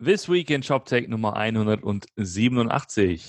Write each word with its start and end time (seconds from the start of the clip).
This 0.00 0.28
Week 0.28 0.48
in 0.50 0.62
ShopTech 0.62 1.08
Nummer 1.08 1.36
187. 1.36 3.28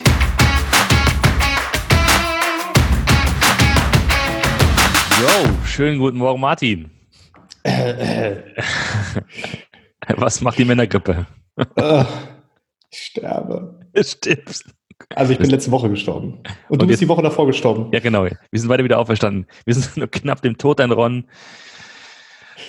Yo, 5.21 5.49
schönen 5.65 5.99
guten 5.99 6.17
Morgen, 6.17 6.39
Martin. 6.42 6.89
Was 10.18 10.41
macht 10.41 10.57
die 10.57 10.65
Männergrippe? 10.65 11.27
Ah, 11.75 12.07
ich 12.89 12.99
sterbe. 12.99 13.79
Stirbst. 13.95 14.65
Also 15.15 15.33
ich 15.33 15.39
bin 15.39 15.49
letzte 15.49 15.69
Woche 15.71 15.89
gestorben. 15.89 16.33
Und, 16.33 16.43
Und 16.69 16.81
du 16.81 16.88
bist 16.88 17.01
jetzt- 17.01 17.01
die 17.01 17.07
Woche 17.09 17.21
davor 17.21 17.45
gestorben. 17.47 17.89
Ja, 17.93 17.99
genau. 17.99 18.23
Wir 18.25 18.38
sind 18.59 18.69
beide 18.69 18.83
wieder 18.83 18.97
auferstanden. 18.99 19.45
Wir 19.65 19.75
sind 19.75 19.95
nur 19.97 20.07
knapp 20.09 20.41
dem 20.41 20.57
Tod 20.57 20.79
entronnen. 20.79 21.29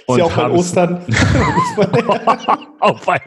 ist 0.09 0.17
ja 0.19 0.25
auch 0.25 0.33
bei 0.37 0.51
Ostern. 0.51 1.05
Man- 1.77 2.67
oh, 2.81 2.99
wei, 3.07 3.21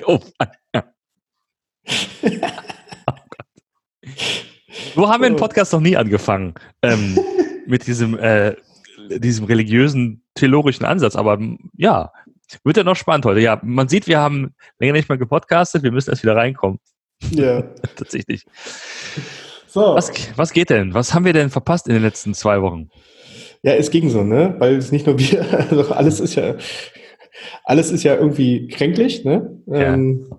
oh. 3.07 3.13
So 4.95 5.09
haben 5.09 5.23
wir 5.23 5.29
den 5.29 5.37
Podcast 5.37 5.73
noch 5.73 5.81
nie 5.81 5.97
angefangen. 5.97 6.53
Ähm, 6.81 7.19
mit 7.67 7.87
diesem, 7.87 8.17
äh, 8.17 8.55
diesem 9.09 9.45
religiösen, 9.45 10.23
theologischen 10.35 10.85
Ansatz. 10.85 11.15
Aber 11.15 11.33
m, 11.33 11.71
ja, 11.75 12.11
wird 12.63 12.77
ja 12.77 12.83
noch 12.83 12.95
spannend 12.95 13.25
heute. 13.25 13.39
Ja, 13.39 13.59
man 13.63 13.87
sieht, 13.87 14.07
wir 14.07 14.19
haben 14.19 14.53
länger 14.79 14.93
nicht 14.93 15.09
mal 15.09 15.17
gepodcastet. 15.17 15.83
Wir 15.83 15.91
müssen 15.91 16.09
erst 16.11 16.23
wieder 16.23 16.35
reinkommen. 16.35 16.79
ja. 17.31 17.61
Tatsächlich. 17.95 18.45
So. 19.67 19.95
Was, 19.95 20.11
was 20.37 20.53
geht 20.53 20.69
denn? 20.69 20.93
Was 20.93 21.13
haben 21.13 21.25
wir 21.25 21.33
denn 21.33 21.49
verpasst 21.49 21.87
in 21.87 21.93
den 21.93 22.03
letzten 22.03 22.33
zwei 22.33 22.61
Wochen? 22.61 22.89
Ja, 23.61 23.73
es 23.73 23.89
ging 23.89 24.09
so, 24.09 24.23
ne? 24.23 24.55
Weil 24.59 24.75
es 24.75 24.91
nicht 24.91 25.05
nur 25.05 25.17
wir, 25.19 25.41
also 25.69 25.91
alles 25.91 26.19
ist 26.19 26.35
ja, 26.35 26.55
alles 27.63 27.91
ist 27.91 28.03
ja 28.03 28.15
irgendwie 28.15 28.67
kränklich, 28.67 29.25
ne? 29.25 29.59
Ja. 29.65 29.93
Ähm, 29.93 30.27
äh, 30.31 30.35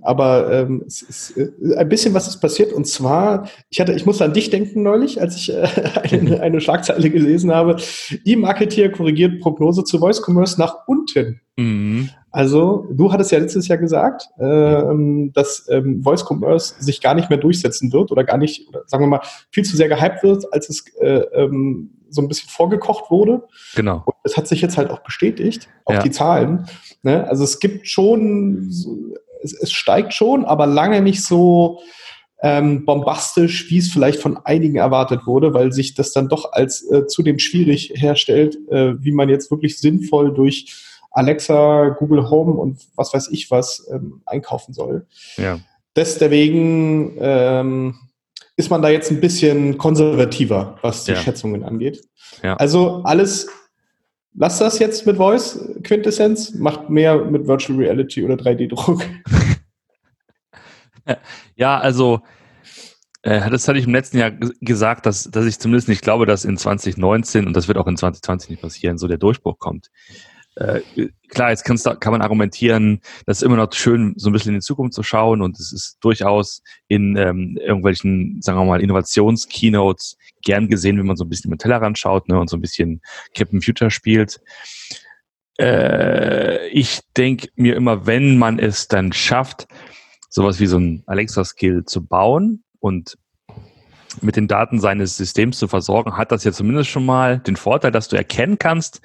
aber 0.00 0.50
ähm, 0.52 0.82
es 0.86 1.02
ist 1.02 1.36
äh, 1.36 1.50
ein 1.76 1.88
bisschen 1.88 2.14
was 2.14 2.26
ist 2.26 2.40
passiert 2.40 2.72
und 2.72 2.86
zwar, 2.86 3.48
ich 3.68 3.80
hatte, 3.80 3.92
ich 3.92 4.06
musste 4.06 4.24
an 4.24 4.32
dich 4.32 4.48
denken 4.50 4.82
neulich, 4.82 5.20
als 5.20 5.36
ich 5.36 5.52
äh, 5.52 5.66
eine, 6.10 6.40
eine 6.40 6.60
Schlagzeile 6.60 7.10
gelesen 7.10 7.52
habe. 7.52 7.76
E-Marketeer 8.24 8.90
korrigiert 8.90 9.40
Prognose 9.40 9.84
zu 9.84 9.98
Voice 9.98 10.22
Commerce 10.26 10.58
nach 10.58 10.86
unten. 10.86 11.40
Mhm. 11.56 12.08
Also, 12.30 12.86
du 12.90 13.12
hattest 13.12 13.30
ja 13.30 13.38
letztes 13.38 13.68
Jahr 13.68 13.76
gesagt, 13.76 14.26
ähm, 14.40 15.32
dass 15.34 15.66
ähm, 15.68 16.02
Voice 16.02 16.24
Commerce 16.26 16.74
sich 16.78 17.02
gar 17.02 17.14
nicht 17.14 17.28
mehr 17.28 17.38
durchsetzen 17.38 17.92
wird 17.92 18.10
oder 18.10 18.24
gar 18.24 18.38
nicht, 18.38 18.66
oder 18.70 18.84
sagen 18.86 19.04
wir 19.04 19.08
mal, 19.08 19.20
viel 19.50 19.64
zu 19.64 19.76
sehr 19.76 19.88
gehypt 19.90 20.22
wird, 20.22 20.50
als 20.50 20.70
es 20.70 20.82
äh, 21.00 21.18
ähm, 21.34 21.90
so 22.08 22.22
ein 22.22 22.28
bisschen 22.28 22.48
vorgekocht 22.48 23.10
wurde. 23.10 23.42
Genau. 23.74 24.02
Und 24.06 24.14
das 24.24 24.38
hat 24.38 24.48
sich 24.48 24.62
jetzt 24.62 24.78
halt 24.78 24.90
auch 24.90 25.00
bestätigt, 25.00 25.68
auch 25.84 25.94
Ja. 25.94 26.02
die 26.02 26.10
Zahlen. 26.10 26.64
Ne? 27.02 27.28
Also 27.28 27.44
es 27.44 27.58
gibt 27.60 27.86
schon, 27.86 28.70
so- 28.70 28.96
es, 29.42 29.52
es 29.52 29.72
steigt 29.72 30.14
schon, 30.14 30.44
aber 30.44 30.66
lange 30.66 31.02
nicht 31.02 31.24
so 31.24 31.80
ähm, 32.42 32.84
bombastisch, 32.84 33.70
wie 33.70 33.78
es 33.78 33.92
vielleicht 33.92 34.20
von 34.20 34.36
einigen 34.36 34.76
erwartet 34.76 35.26
wurde, 35.26 35.54
weil 35.54 35.72
sich 35.72 35.94
das 35.94 36.12
dann 36.12 36.28
doch 36.28 36.52
als 36.52 36.82
äh, 36.90 37.06
zudem 37.06 37.38
schwierig 37.38 37.92
herstellt, 37.94 38.56
äh, 38.70 38.94
wie 39.02 39.12
man 39.12 39.28
jetzt 39.28 39.50
wirklich 39.50 39.78
sinnvoll 39.78 40.34
durch 40.34 40.74
Alexa, 41.12 41.90
Google 41.98 42.30
Home 42.30 42.52
und 42.54 42.80
was 42.96 43.14
weiß 43.14 43.28
ich 43.30 43.50
was 43.50 43.86
ähm, 43.92 44.22
einkaufen 44.26 44.72
soll. 44.72 45.06
Ja. 45.36 45.60
Deswegen 45.94 47.16
ähm, 47.20 47.94
ist 48.56 48.70
man 48.70 48.82
da 48.82 48.88
jetzt 48.88 49.10
ein 49.10 49.20
bisschen 49.20 49.78
konservativer, 49.78 50.78
was 50.82 51.04
die 51.04 51.12
Ja. 51.12 51.18
Schätzungen 51.18 51.64
angeht. 51.64 52.02
Ja. 52.42 52.54
Also 52.56 53.02
alles, 53.04 53.48
lass 54.34 54.58
das 54.58 54.78
jetzt 54.78 55.06
mit 55.06 55.16
Voice 55.16 55.58
Quintessenz, 55.82 56.54
macht 56.54 56.90
mehr 56.90 57.24
mit 57.24 57.46
Virtual 57.46 57.78
Reality 57.78 58.24
oder 58.24 58.34
3D-Druck. 58.34 59.02
Ja, 61.56 61.78
also 61.78 62.20
äh, 63.22 63.50
das 63.50 63.66
hatte 63.68 63.78
ich 63.78 63.86
im 63.86 63.92
letzten 63.92 64.18
Jahr 64.18 64.30
gesagt, 64.60 65.06
dass, 65.06 65.24
dass 65.24 65.46
ich 65.46 65.58
zumindest 65.58 65.88
nicht 65.88 66.02
glaube, 66.02 66.26
dass 66.26 66.44
in 66.44 66.56
2019 66.56 67.46
und 67.46 67.56
das 67.56 67.68
wird 67.68 67.78
auch 67.78 67.86
in 67.86 67.96
2020 67.96 68.50
nicht 68.50 68.62
passieren, 68.62 68.98
so 68.98 69.08
der 69.08 69.18
Durchbruch 69.18 69.58
kommt. 69.58 69.90
Äh, 70.56 70.80
klar, 71.28 71.50
jetzt 71.50 71.66
du- 71.66 71.96
kann 71.96 72.12
man 72.12 72.20
argumentieren, 72.20 73.00
das 73.26 73.38
ist 73.38 73.42
immer 73.42 73.56
noch 73.56 73.72
schön, 73.72 74.12
so 74.16 74.28
ein 74.28 74.32
bisschen 74.34 74.50
in 74.50 74.60
die 74.60 74.64
Zukunft 74.64 74.92
zu 74.94 75.02
schauen 75.02 75.40
und 75.40 75.58
es 75.58 75.72
ist 75.72 75.96
durchaus 76.02 76.62
in 76.88 77.16
ähm, 77.16 77.56
irgendwelchen, 77.60 78.40
sagen 78.42 78.58
wir 78.58 78.64
mal, 78.64 78.82
Innovations-Keynotes 78.82 80.16
gern 80.42 80.68
gesehen, 80.68 80.98
wenn 80.98 81.06
man 81.06 81.16
so 81.16 81.24
ein 81.24 81.30
bisschen 81.30 81.50
mit 81.50 81.60
Tellerrand 81.60 81.98
schaut 81.98 82.28
ne, 82.28 82.38
und 82.38 82.50
so 82.50 82.56
ein 82.56 82.60
bisschen 82.60 83.00
Captain 83.34 83.62
Future 83.62 83.90
spielt. 83.90 84.40
Äh, 85.58 86.68
ich 86.68 87.00
denke 87.16 87.48
mir 87.54 87.76
immer, 87.76 88.06
wenn 88.06 88.36
man 88.36 88.58
es 88.58 88.88
dann 88.88 89.12
schafft, 89.12 89.66
sowas 90.28 90.60
wie 90.60 90.66
so 90.66 90.78
ein 90.78 91.02
Alexa-Skill 91.06 91.84
zu 91.84 92.04
bauen 92.04 92.64
und 92.80 93.16
mit 94.20 94.36
den 94.36 94.48
Daten 94.48 94.80
seines 94.80 95.16
Systems 95.16 95.58
zu 95.58 95.68
versorgen, 95.68 96.16
hat 96.16 96.32
das 96.32 96.44
ja 96.44 96.52
zumindest 96.52 96.90
schon 96.90 97.06
mal 97.06 97.38
den 97.38 97.56
Vorteil, 97.56 97.90
dass 97.90 98.08
du 98.08 98.16
erkennen 98.16 98.58
kannst, 98.58 99.00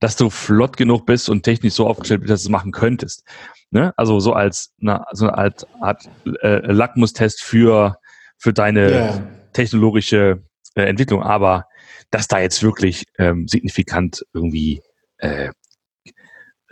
dass 0.00 0.16
du 0.16 0.28
flott 0.30 0.76
genug 0.76 1.06
bist 1.06 1.28
und 1.30 1.42
technisch 1.42 1.74
so 1.74 1.86
aufgestellt 1.86 2.20
bist, 2.20 2.32
dass 2.32 2.42
du 2.42 2.48
es 2.48 2.50
machen 2.50 2.72
könntest. 2.72 3.24
Ne? 3.70 3.92
Also 3.96 4.20
so 4.20 4.32
als 4.32 4.72
eine, 4.80 5.04
so 5.12 5.28
eine 5.28 5.54
Art, 5.80 6.04
äh, 6.42 6.72
Lackmustest 6.72 7.42
für, 7.42 7.96
für 8.36 8.52
deine 8.52 8.92
Ja. 8.92 9.30
technologische 9.52 10.42
äh, 10.74 10.82
Entwicklung. 10.82 11.22
Aber 11.22 11.64
dass 12.10 12.28
da 12.28 12.40
jetzt 12.40 12.62
wirklich 12.62 13.04
ähm, 13.18 13.46
signifikant 13.48 14.24
irgendwie 14.32 14.82
äh, 15.18 15.50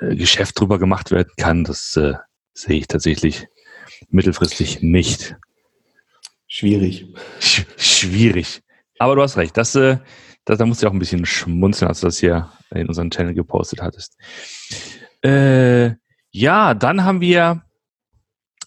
äh, 0.01 0.17
Geschäft 0.17 0.59
drüber 0.59 0.79
gemacht 0.79 1.11
werden 1.11 1.31
kann, 1.37 1.65
das 1.65 1.97
äh, 1.97 2.15
sehe 2.55 2.79
ich 2.79 2.89
tatsächlich 2.89 3.47
mittelfristig 4.11 4.83
nicht. 4.83 5.37
Schwierig. 6.49 7.07
Sch 7.41 7.63
schwierig. 7.77 8.63
Aber 8.99 9.15
du 9.15 9.23
hast 9.23 9.37
recht, 9.37 9.57
das, 9.57 9.75
äh, 9.75 9.99
da, 10.45 10.57
da 10.57 10.67
musst 10.67 10.83
du 10.83 10.89
auch 10.89 10.93
ein 10.93 10.99
bisschen 10.99 11.27
schmunzeln, 11.27 11.89
als 11.89 12.01
du 12.01 12.07
das 12.07 12.19
hier 12.19 12.51
in 12.75 12.89
unseren 12.89 13.11
Channel 13.11 13.35
gepostet 13.35 13.83
hattest. 13.83 14.17
Äh, 15.23 15.93
ja, 16.31 16.75
dann 16.75 17.05
haben 17.05 17.21
wir 17.21 17.63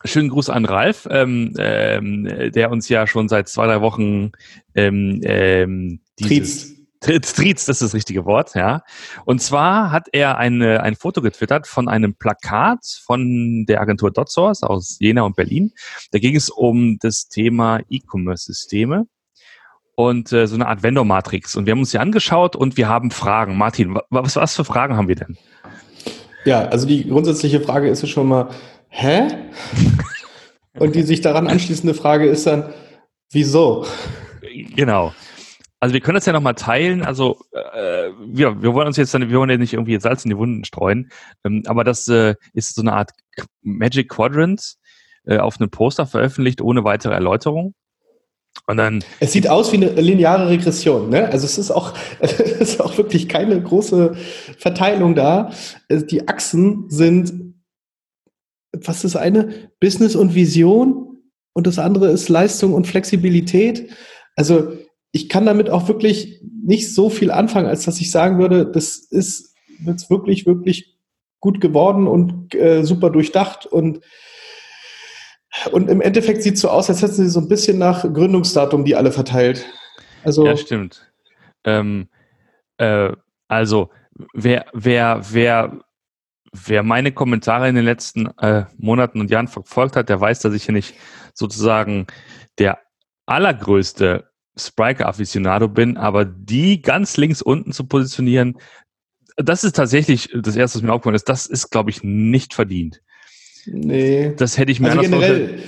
schönen 0.06 0.30
Gruß 0.30 0.50
an 0.50 0.66
Ralf, 0.66 1.08
ähm, 1.12 1.53
ähm, 1.58 2.52
der 2.53 2.72
uns 2.72 2.88
ja 2.90 3.08
schon 3.08 3.28
seit 3.30 3.50
zwei, 3.50 3.66
drei 3.66 3.81
Wochen 3.81 4.31
ähm, 4.75 5.22
ähm, 5.24 6.02
dieses- 6.20 6.75
Tritz, 7.02 7.66
das 7.66 7.78
ist 7.78 7.82
das 7.82 7.94
richtige 7.96 8.26
Wort, 8.26 8.56
ja. 8.56 8.84
Und 9.26 9.42
zwar 9.42 9.92
hat 9.92 10.08
er 10.12 10.38
eine, 10.38 10.84
ein 10.84 10.96
Foto 10.96 11.22
getwittert 11.22 11.68
von 11.68 11.88
einem 11.90 12.14
Plakat 12.16 12.86
von 13.04 13.66
der 13.68 13.82
Agentur 13.82 14.12
DotSource 14.12 14.64
aus 14.64 14.98
Jena 15.00 15.24
und 15.24 15.36
Berlin. 15.36 15.72
Da 16.12 16.20
ging 16.20 16.36
es 16.36 16.50
um 16.50 16.98
das 17.00 17.28
Thema 17.28 17.80
E-Commerce-Systeme 17.90 19.08
und 19.96 20.32
äh, 20.32 20.46
so 20.48 20.56
eine 20.56 20.68
Art 20.68 20.84
Vendor-Matrix. 20.84 21.56
Und 21.56 21.66
wir 21.66 21.72
haben 21.72 21.80
uns 21.80 21.92
die 21.92 22.00
angeschaut 22.00 22.56
und 22.56 22.78
wir 22.78 22.88
haben 22.88 23.12
Fragen. 23.12 23.58
Martin, 23.58 23.96
wa- 23.96 24.04
was, 24.10 24.36
was 24.36 24.56
für 24.56 24.64
Fragen 24.66 24.96
haben 24.96 25.08
wir 25.08 25.16
denn? 25.16 25.38
Ja, 26.46 26.66
also 26.66 26.88
die 26.88 27.08
grundsätzliche 27.08 27.62
Frage 27.62 27.90
ist 27.90 28.02
ja 28.02 28.08
schon 28.08 28.28
mal, 28.28 28.50
hä? 28.90 29.28
Und 30.80 30.96
die 30.96 31.04
sich 31.04 31.20
daran 31.22 31.48
anschließende 31.48 31.94
Frage 31.94 32.28
ist 32.28 32.48
dann, 32.48 32.72
wieso? 33.30 33.86
Genau. 34.76 35.14
Also 35.81 35.94
wir 35.94 36.00
können 36.00 36.16
das 36.16 36.28
ja 36.28 36.34
nochmal 36.34 36.53
teilen. 36.53 37.03
Also 37.03 37.40
äh, 37.52 38.12
wir, 38.28 38.62
wir 38.62 38.74
wollen 38.75 38.88
uns 38.88 38.97
jetzt 38.97 39.14
dann, 39.16 39.28
wir 39.28 39.40
wollen 39.40 39.50
ja 39.50 39.58
nicht 39.58 39.74
irgendwie 39.74 40.00
Salz 40.00 40.24
in 40.24 40.30
die 40.30 40.38
Wunden 40.38 40.64
streuen, 40.64 41.12
ähm, 41.44 41.64
aber 41.66 41.84
das 41.84 42.08
äh, 42.08 42.36
ist 42.53 42.75
so 42.75 42.81
eine 42.81 42.94
Art 42.94 43.12
Magic 43.64 44.09
Quadrant 44.09 44.75
äh, 45.25 45.40
auf 45.40 45.59
einem 45.59 45.72
Poster 45.72 46.06
veröffentlicht, 46.06 46.62
ohne 46.62 46.84
weitere 46.84 47.14
Erläuterung. 47.14 47.74
Und 48.68 48.78
dann, 48.78 49.03
Es 49.20 49.31
sieht 49.31 49.50
aus 49.50 49.72
wie 49.72 49.78
eine 49.78 49.90
lineare 50.00 50.50
Regression, 50.50 51.09
ne? 51.09 51.28
Also 51.30 51.46
es 51.46 51.58
ist 51.58 51.72
auch, 51.72 51.94
es 52.20 52.40
ist 52.40 52.81
auch 52.81 52.97
wirklich 52.97 53.28
keine 53.28 53.59
große 53.59 54.16
Verteilung 54.59 55.16
da. 55.16 55.52
Also 55.90 56.06
Die 56.06 56.28
Achsen 56.28 56.90
sind, 56.90 57.56
was 58.72 59.03
ist 59.03 59.16
eine? 59.16 59.72
Business 59.79 60.16
und 60.16 60.35
Vision 60.35 61.23
und 61.53 61.66
das 61.66 61.79
andere 61.79 62.11
ist 62.11 62.29
Leistung 62.29 62.73
und 62.73 62.85
Flexibilität. 62.85 63.90
Also 64.35 64.73
ich 65.11 65.29
kann 65.29 65.46
damit 65.46 65.69
auch 65.69 65.87
wirklich 65.87 66.41
nicht 66.63 66.93
so 66.93 67.09
viel 67.09 67.31
anfangen, 67.31 67.67
als 67.67 67.85
dass 67.85 67.99
ich 67.99 68.11
sagen 68.11 68.40
würde, 68.40 68.66
das 68.66 68.97
ist 68.97 69.55
jetzt 69.85 70.09
wirklich, 70.09 70.46
wirklich 70.46 70.97
gut 71.40 71.59
geworden 71.59 72.08
und 72.08 72.53
äh, 72.55 72.84
super 72.84 73.09
durchdacht 73.09 73.66
und 73.66 74.02
und 75.73 75.90
im 75.90 75.99
Endeffekt 75.99 76.43
sieht 76.43 76.55
es 76.55 76.61
so 76.61 76.69
aus, 76.69 76.90
als 76.90 77.02
hätten 77.02 77.16
sie 77.16 77.29
so 77.29 77.41
ein 77.41 77.49
bisschen 77.49 77.78
nach 77.78 78.03
Gründungsdatum 78.03 78.85
die 78.85 78.96
alle 78.96 79.11
verteilt. 79.11 79.66
Also 80.23 80.46
ja, 80.46 80.55
stimmt. 80.55 81.11
Ähm, 81.66 82.08
äh, 82.78 83.11
also, 83.49 83.90
wer, 84.34 84.66
wer, 84.72 85.22
wer, 85.29 85.81
wer 86.53 86.84
meine 86.84 87.11
Kommentare 87.11 87.67
in 87.67 87.75
den 87.75 87.84
letzten 87.84 88.28
äh, 88.37 88.63
Monaten 88.78 89.19
und 89.19 89.29
Jahren 89.29 89.49
verfolgt 89.49 89.97
hat, 89.97 90.08
der 90.08 90.22
weiß, 90.22 90.40
dass 90.40 90.53
ich 90.53 90.63
hier 90.63 90.73
nicht 90.73 90.96
sozusagen 91.34 92.08
der 92.58 92.79
allergrößte 93.25 94.31
Spriker-Aficionado 94.67 95.67
bin, 95.67 95.97
aber 95.97 96.25
die 96.25 96.81
ganz 96.81 97.17
links 97.17 97.41
unten 97.41 97.72
zu 97.72 97.85
positionieren, 97.85 98.58
das 99.37 99.63
ist 99.63 99.75
tatsächlich 99.75 100.29
das 100.34 100.55
erste, 100.55 100.78
was 100.78 100.84
mir 100.84 100.93
aufgefallen 100.93 101.16
ist, 101.16 101.29
das 101.29 101.47
ist, 101.47 101.69
glaube 101.69 101.90
ich, 101.90 102.03
nicht 102.03 102.53
verdient. 102.53 103.02
Nee. 103.66 104.34
Das 104.37 104.58
hätte 104.58 104.72
ich 104.72 104.79
mir 104.79 104.90
Also 104.90 105.02
generell, 105.02 105.59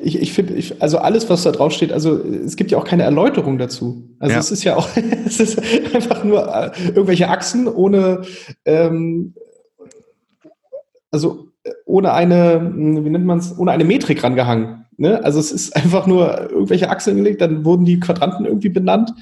ich, 0.00 0.20
ich 0.20 0.32
finde, 0.32 0.62
also 0.78 0.98
alles, 0.98 1.28
was 1.28 1.42
da 1.42 1.50
drauf 1.50 1.72
steht, 1.72 1.92
also 1.92 2.16
es 2.22 2.56
gibt 2.56 2.70
ja 2.70 2.78
auch 2.78 2.84
keine 2.84 3.02
Erläuterung 3.02 3.58
dazu. 3.58 4.08
Also 4.18 4.34
Ja. 4.34 4.40
es 4.40 4.50
ist 4.50 4.64
ja 4.64 4.76
auch, 4.76 4.88
es 5.26 5.40
ist 5.40 5.60
einfach 5.94 6.24
nur 6.24 6.46
äh, 6.54 6.70
irgendwelche 6.86 7.28
Achsen 7.28 7.66
ohne, 7.68 8.22
ähm, 8.64 9.34
also 11.10 11.48
äh, 11.64 11.72
ohne 11.84 12.12
eine, 12.12 12.54
hm, 12.54 13.04
wie 13.04 13.10
nennt 13.10 13.26
man 13.26 13.38
es, 13.38 13.56
ohne 13.58 13.72
eine 13.72 13.84
Metrik 13.84 14.22
rangehangen. 14.22 14.84
Ne? 14.98 15.22
Also 15.24 15.40
es 15.40 15.50
ist 15.52 15.74
einfach 15.76 16.06
nur 16.06 16.50
irgendwelche 16.50 16.90
Achsen 16.90 17.16
gelegt, 17.16 17.40
dann 17.40 17.64
wurden 17.64 17.84
die 17.84 17.98
Quadranten 18.00 18.44
irgendwie 18.44 18.68
benannt. 18.68 19.12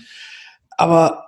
Aber 0.76 1.24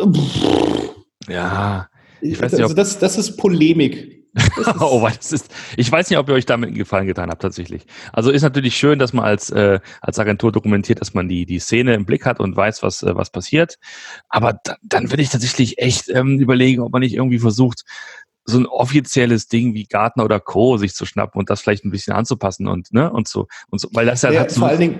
pff, 0.00 0.90
Ja. 1.28 1.88
Ich 2.22 2.40
weiß 2.40 2.52
nicht, 2.52 2.62
also 2.62 2.72
ob- 2.72 2.76
das, 2.76 2.98
das 2.98 3.18
ist 3.18 3.36
Polemik. 3.36 4.18
Das 4.32 4.46
ist, 4.58 4.80
Oh, 4.80 5.08
das 5.08 5.32
ist, 5.32 5.50
ich 5.76 5.90
weiß 5.90 6.08
nicht, 6.08 6.18
ob 6.18 6.28
ihr 6.28 6.34
euch 6.34 6.46
damit 6.46 6.68
einen 6.68 6.78
Gefallen 6.78 7.06
getan 7.08 7.30
habt, 7.30 7.42
tatsächlich. 7.42 7.82
Also 8.12 8.30
ist 8.30 8.42
natürlich 8.42 8.76
schön, 8.76 9.00
dass 9.00 9.12
man 9.12 9.24
als, 9.24 9.50
äh, 9.50 9.80
als 10.00 10.18
Agentur 10.20 10.52
dokumentiert, 10.52 11.00
dass 11.00 11.14
man 11.14 11.28
die, 11.28 11.46
die 11.46 11.58
Szene 11.58 11.94
im 11.94 12.04
Blick 12.06 12.26
hat 12.26 12.38
und 12.38 12.54
weiß, 12.56 12.82
was, 12.84 13.02
äh, 13.02 13.16
was 13.16 13.30
passiert. 13.30 13.78
Aber 14.28 14.60
da, 14.62 14.76
dann 14.82 15.10
würde 15.10 15.22
ich 15.22 15.30
tatsächlich 15.30 15.78
echt 15.78 16.08
ähm, 16.10 16.38
überlegen, 16.38 16.82
ob 16.82 16.92
man 16.92 17.00
nicht 17.00 17.14
irgendwie 17.14 17.40
versucht, 17.40 17.82
so 18.50 18.58
ein 18.58 18.66
offizielles 18.66 19.48
Ding 19.48 19.74
wie 19.74 19.84
Gartner 19.84 20.24
oder 20.24 20.40
Co. 20.40 20.76
sich 20.76 20.94
zu 20.94 21.06
schnappen 21.06 21.38
und 21.38 21.50
das 21.50 21.60
vielleicht 21.60 21.84
ein 21.84 21.90
bisschen 21.90 22.12
anzupassen 22.14 22.66
und, 22.68 22.92
ne, 22.92 23.10
und 23.10 23.28
so, 23.28 23.46
und 23.70 23.80
so, 23.80 23.88
weil 23.92 24.06
das 24.06 24.22
ja, 24.22 24.30
Ja, 24.30 24.40
hat 24.40 24.50
so, 24.50 24.60
vor 24.60 24.68
allen 24.68 24.80
Dingen 24.80 24.98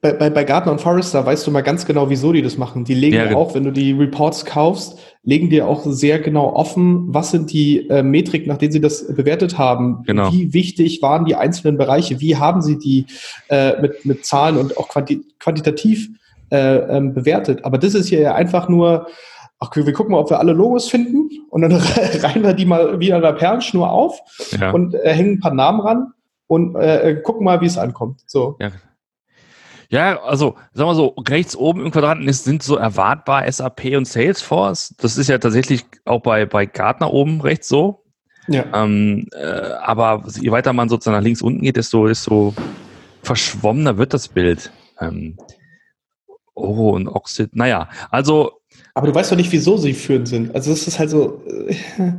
bei, 0.00 0.12
bei, 0.12 0.30
bei 0.30 0.44
Gartner 0.44 0.72
und 0.72 0.80
Forrester 0.80 1.24
weißt 1.24 1.46
du 1.46 1.50
mal 1.50 1.62
ganz 1.62 1.86
genau, 1.86 2.10
wieso 2.10 2.32
die 2.32 2.42
das 2.42 2.58
machen. 2.58 2.84
Die 2.84 2.94
legen 2.94 3.16
Ja, 3.16 3.24
genau. 3.24 3.40
auch, 3.40 3.54
wenn 3.54 3.64
du 3.64 3.72
die 3.72 3.92
Reports 3.92 4.44
kaufst, 4.44 4.98
legen 5.22 5.50
dir 5.50 5.66
auch 5.66 5.84
sehr 5.84 6.18
genau 6.20 6.52
offen, 6.52 7.12
was 7.14 7.30
sind 7.30 7.52
die 7.52 7.88
äh, 7.88 8.02
Metriken, 8.02 8.48
nach 8.48 8.58
denen 8.58 8.72
sie 8.72 8.80
das 8.80 9.06
bewertet 9.14 9.58
haben. 9.58 10.02
Genau. 10.04 10.32
Wie 10.32 10.52
wichtig 10.52 11.02
waren 11.02 11.24
die 11.24 11.34
einzelnen 11.34 11.78
Bereiche? 11.78 12.20
Wie 12.20 12.36
haben 12.36 12.62
sie 12.62 12.78
die 12.78 13.06
äh, 13.48 13.80
mit, 13.80 14.04
mit 14.04 14.26
Zahlen 14.26 14.56
und 14.58 14.76
auch 14.76 14.88
quanti 14.88 15.22
quantitativ 15.38 16.08
äh, 16.50 16.76
ähm, 16.96 17.14
bewertet? 17.14 17.64
Aber 17.64 17.78
das 17.78 17.94
ist 17.94 18.08
hier 18.08 18.20
ja 18.20 18.34
einfach 18.34 18.68
nur, 18.68 19.06
ach, 19.58 19.70
wir 19.74 19.92
gucken 19.92 20.12
mal, 20.12 20.18
ob 20.18 20.30
wir 20.30 20.38
alle 20.38 20.52
Logos 20.52 20.88
finden 20.88 21.30
und 21.50 21.62
dann 21.62 21.72
reihen 22.22 22.42
wir 22.42 22.54
die 22.54 22.66
mal 22.66 23.00
wieder 23.00 23.16
an 23.16 23.22
der 23.22 23.32
Perlenschnur 23.32 23.90
auf 23.90 24.20
ja. 24.58 24.70
und 24.70 24.94
äh, 24.94 25.14
hängen 25.14 25.34
ein 25.34 25.40
paar 25.40 25.54
Namen 25.54 25.80
ran 25.80 26.12
und 26.46 26.76
äh, 26.76 27.20
gucken 27.22 27.44
mal, 27.44 27.60
wie 27.60 27.66
es 27.66 27.78
ankommt. 27.78 28.22
So. 28.26 28.56
Ja. 28.60 28.70
Ja, 29.88 30.20
also, 30.22 30.56
sagen 30.72 30.90
wir 30.90 30.94
so, 30.96 31.14
rechts 31.28 31.54
oben 31.54 31.84
im 31.84 31.92
Quadranten 31.92 32.26
ist, 32.28 32.42
sind 32.42 32.62
so 32.62 32.76
erwartbar 32.76 33.50
SAP 33.50 33.96
und 33.96 34.06
Salesforce. 34.06 34.96
Das 34.98 35.16
ist 35.16 35.28
ja 35.28 35.38
tatsächlich 35.38 35.84
auch 36.04 36.20
bei, 36.22 36.44
bei 36.44 36.66
Gartner 36.66 37.12
oben 37.12 37.40
rechts 37.40 37.68
so. 37.68 38.02
Ja. 38.48 38.64
Ähm, 38.74 39.28
äh, 39.32 39.46
aber 39.46 40.24
je 40.40 40.50
weiter 40.50 40.72
man 40.72 40.88
sozusagen 40.88 41.16
nach 41.16 41.22
links 41.22 41.42
unten 41.42 41.62
geht, 41.62 41.76
desto, 41.76 42.08
desto 42.08 42.54
verschwommener 43.22 43.96
wird 43.96 44.12
das 44.12 44.28
Bild. 44.28 44.72
Ähm, 45.00 45.36
Oro 46.54 46.90
und 46.90 47.06
Oxid, 47.06 47.54
naja, 47.54 47.88
also, 48.10 48.52
Aber 48.96 49.08
du 49.08 49.14
weißt 49.14 49.30
doch 49.30 49.36
nicht, 49.36 49.52
wieso 49.52 49.76
sie 49.76 49.92
führend 49.92 50.26
sind. 50.26 50.54
Also 50.54 50.72
es 50.72 50.88
ist 50.88 50.98
halt 50.98 51.10
so, 51.10 51.42
äh, 51.46 51.76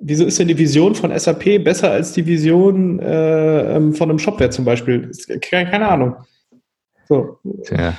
wieso 0.00 0.24
ist 0.24 0.40
denn 0.40 0.48
die 0.48 0.58
Vision 0.58 0.96
von 0.96 1.16
SAP 1.16 1.62
besser 1.62 1.92
als 1.92 2.12
die 2.12 2.26
Vision 2.26 2.98
äh, 2.98 3.76
ähm, 3.76 3.94
von 3.94 4.10
einem 4.10 4.18
Shopware 4.18 4.50
zum 4.50 4.64
Beispiel? 4.64 5.12
Keine, 5.40 5.70
keine 5.70 5.88
Ahnung. 5.88 6.16
So. 7.08 7.38
tja. 7.62 7.96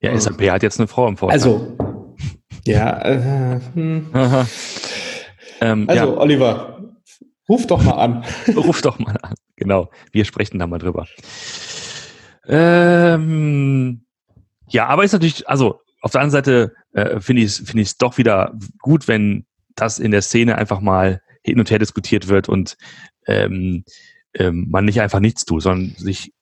Ja, 0.00 0.18
SAP 0.18 0.40
hat 0.50 0.62
jetzt 0.62 0.80
eine 0.80 0.88
Frau 0.88 1.06
im 1.06 1.18
Vorstand. 1.18 1.44
Also, 1.44 1.76
ja, 2.66 3.02
äh, 3.02 3.60
hm. 3.74 4.06
Ähm, 5.60 5.84
also 5.90 6.18
Oliver, 6.18 6.94
ruf 7.46 7.66
doch 7.66 7.82
mal 7.82 7.92
an. 7.92 8.24
ja, 8.46 8.54
ruf 8.56 8.80
doch 8.80 8.98
mal 8.98 9.18
an. 9.20 9.34
Genau, 9.56 9.90
wir 10.12 10.24
sprechen 10.24 10.58
da 10.58 10.66
mal 10.66 10.78
drüber. 10.78 11.06
Ähm, 12.48 14.06
ja, 14.68 14.86
aber 14.86 15.04
ist 15.04 15.12
natürlich, 15.12 15.46
also 15.46 15.81
auf 16.02 16.10
der 16.12 16.20
anderen 16.20 16.30
Seite 16.44 16.74
äh, 16.92 17.20
finde 17.20 17.42
ich 17.42 17.48
es 17.48 17.56
finde 17.58 17.82
ich 17.82 17.88
es 17.88 17.96
doch 17.96 18.18
wieder 18.18 18.52
gut, 18.80 19.08
wenn 19.08 19.46
das 19.74 19.98
in 19.98 20.10
der 20.10 20.22
Szene 20.22 20.58
einfach 20.58 20.80
mal 20.80 21.22
hin 21.42 21.58
und 21.58 21.70
her 21.70 21.78
diskutiert 21.78 22.28
wird 22.28 22.48
und 22.48 22.76
ähm, 23.26 23.84
ähm, 24.34 24.66
man 24.70 24.84
nicht 24.84 25.00
einfach 25.00 25.20
nichts 25.20 25.44
tut, 25.44 25.62
sondern 25.62 25.94
sich 25.96 26.32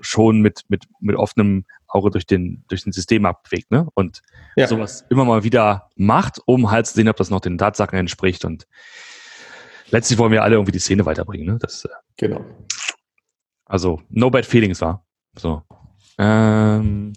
schon 0.00 0.40
mit, 0.40 0.62
mit, 0.68 0.84
mit 1.00 1.16
offenem 1.16 1.64
Auge 1.86 2.10
durch 2.10 2.26
den, 2.26 2.64
durch 2.68 2.82
den 2.82 2.92
System 2.92 3.24
abwegt, 3.24 3.70
ne? 3.70 3.86
Und 3.94 4.22
Ja. 4.56 4.66
sowas 4.66 5.04
immer 5.08 5.24
mal 5.24 5.44
wieder 5.44 5.88
macht, 5.96 6.40
um 6.46 6.70
halt 6.70 6.86
zu 6.86 6.94
sehen, 6.94 7.08
ob 7.08 7.16
das 7.16 7.30
noch 7.30 7.40
den 7.40 7.56
Tatsachen 7.56 7.98
entspricht. 7.98 8.44
Und 8.44 8.66
letztlich 9.90 10.18
wollen 10.18 10.32
wir 10.32 10.42
alle 10.42 10.56
irgendwie 10.56 10.72
die 10.72 10.80
Szene 10.80 11.06
weiterbringen, 11.06 11.46
ne? 11.46 11.58
Das, 11.60 11.84
äh, 11.84 11.88
Genau. 12.16 12.44
also, 13.64 14.02
no 14.10 14.30
bad 14.30 14.44
feelings 14.44 14.80
war. 14.80 15.06
So. 15.36 15.62
Ähm, 16.18 17.12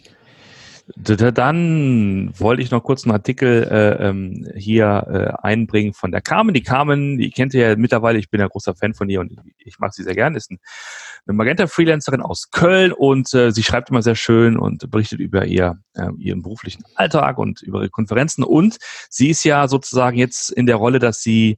dann 0.95 2.31
wollte 2.37 2.61
ich 2.61 2.71
noch 2.71 2.83
kurz 2.83 3.03
einen 3.03 3.11
Artikel 3.11 3.63
äh, 3.69 4.07
ähm, 4.07 4.47
hier 4.55 5.05
äh, 5.41 5.45
einbringen 5.45 5.93
von 5.93 6.11
der 6.11 6.21
Carmen. 6.21 6.53
Die 6.53 6.63
Carmen, 6.63 7.17
die 7.17 7.29
kennt 7.29 7.53
ihr 7.53 7.69
ja 7.69 7.75
mittlerweile, 7.75 8.19
ich 8.19 8.29
bin 8.29 8.39
ja 8.39 8.47
großer 8.47 8.73
Fan 8.73 8.93
von 8.93 9.09
ihr 9.09 9.19
und 9.19 9.33
ich 9.57 9.79
mag 9.79 9.93
sie 9.93 10.03
sehr 10.03 10.15
gern, 10.15 10.35
ist 10.35 10.49
ein, 10.49 10.59
eine 11.25 11.35
Magenta-Freelancerin 11.35 12.21
aus 12.21 12.51
Köln 12.51 12.93
und 12.93 13.33
äh, 13.33 13.51
sie 13.51 13.63
schreibt 13.63 13.89
immer 13.89 14.01
sehr 14.01 14.15
schön 14.15 14.57
und 14.57 14.89
berichtet 14.89 15.19
über 15.19 15.45
ihr, 15.45 15.77
äh, 15.93 16.09
ihren 16.17 16.41
beruflichen 16.41 16.83
Alltag 16.95 17.37
und 17.37 17.61
über 17.61 17.79
ihre 17.79 17.89
Konferenzen 17.89 18.43
und 18.43 18.77
sie 19.09 19.29
ist 19.29 19.43
ja 19.43 19.67
sozusagen 19.67 20.17
jetzt 20.17 20.51
in 20.51 20.67
der 20.67 20.77
Rolle, 20.77 20.99
dass 20.99 21.21
sie 21.21 21.57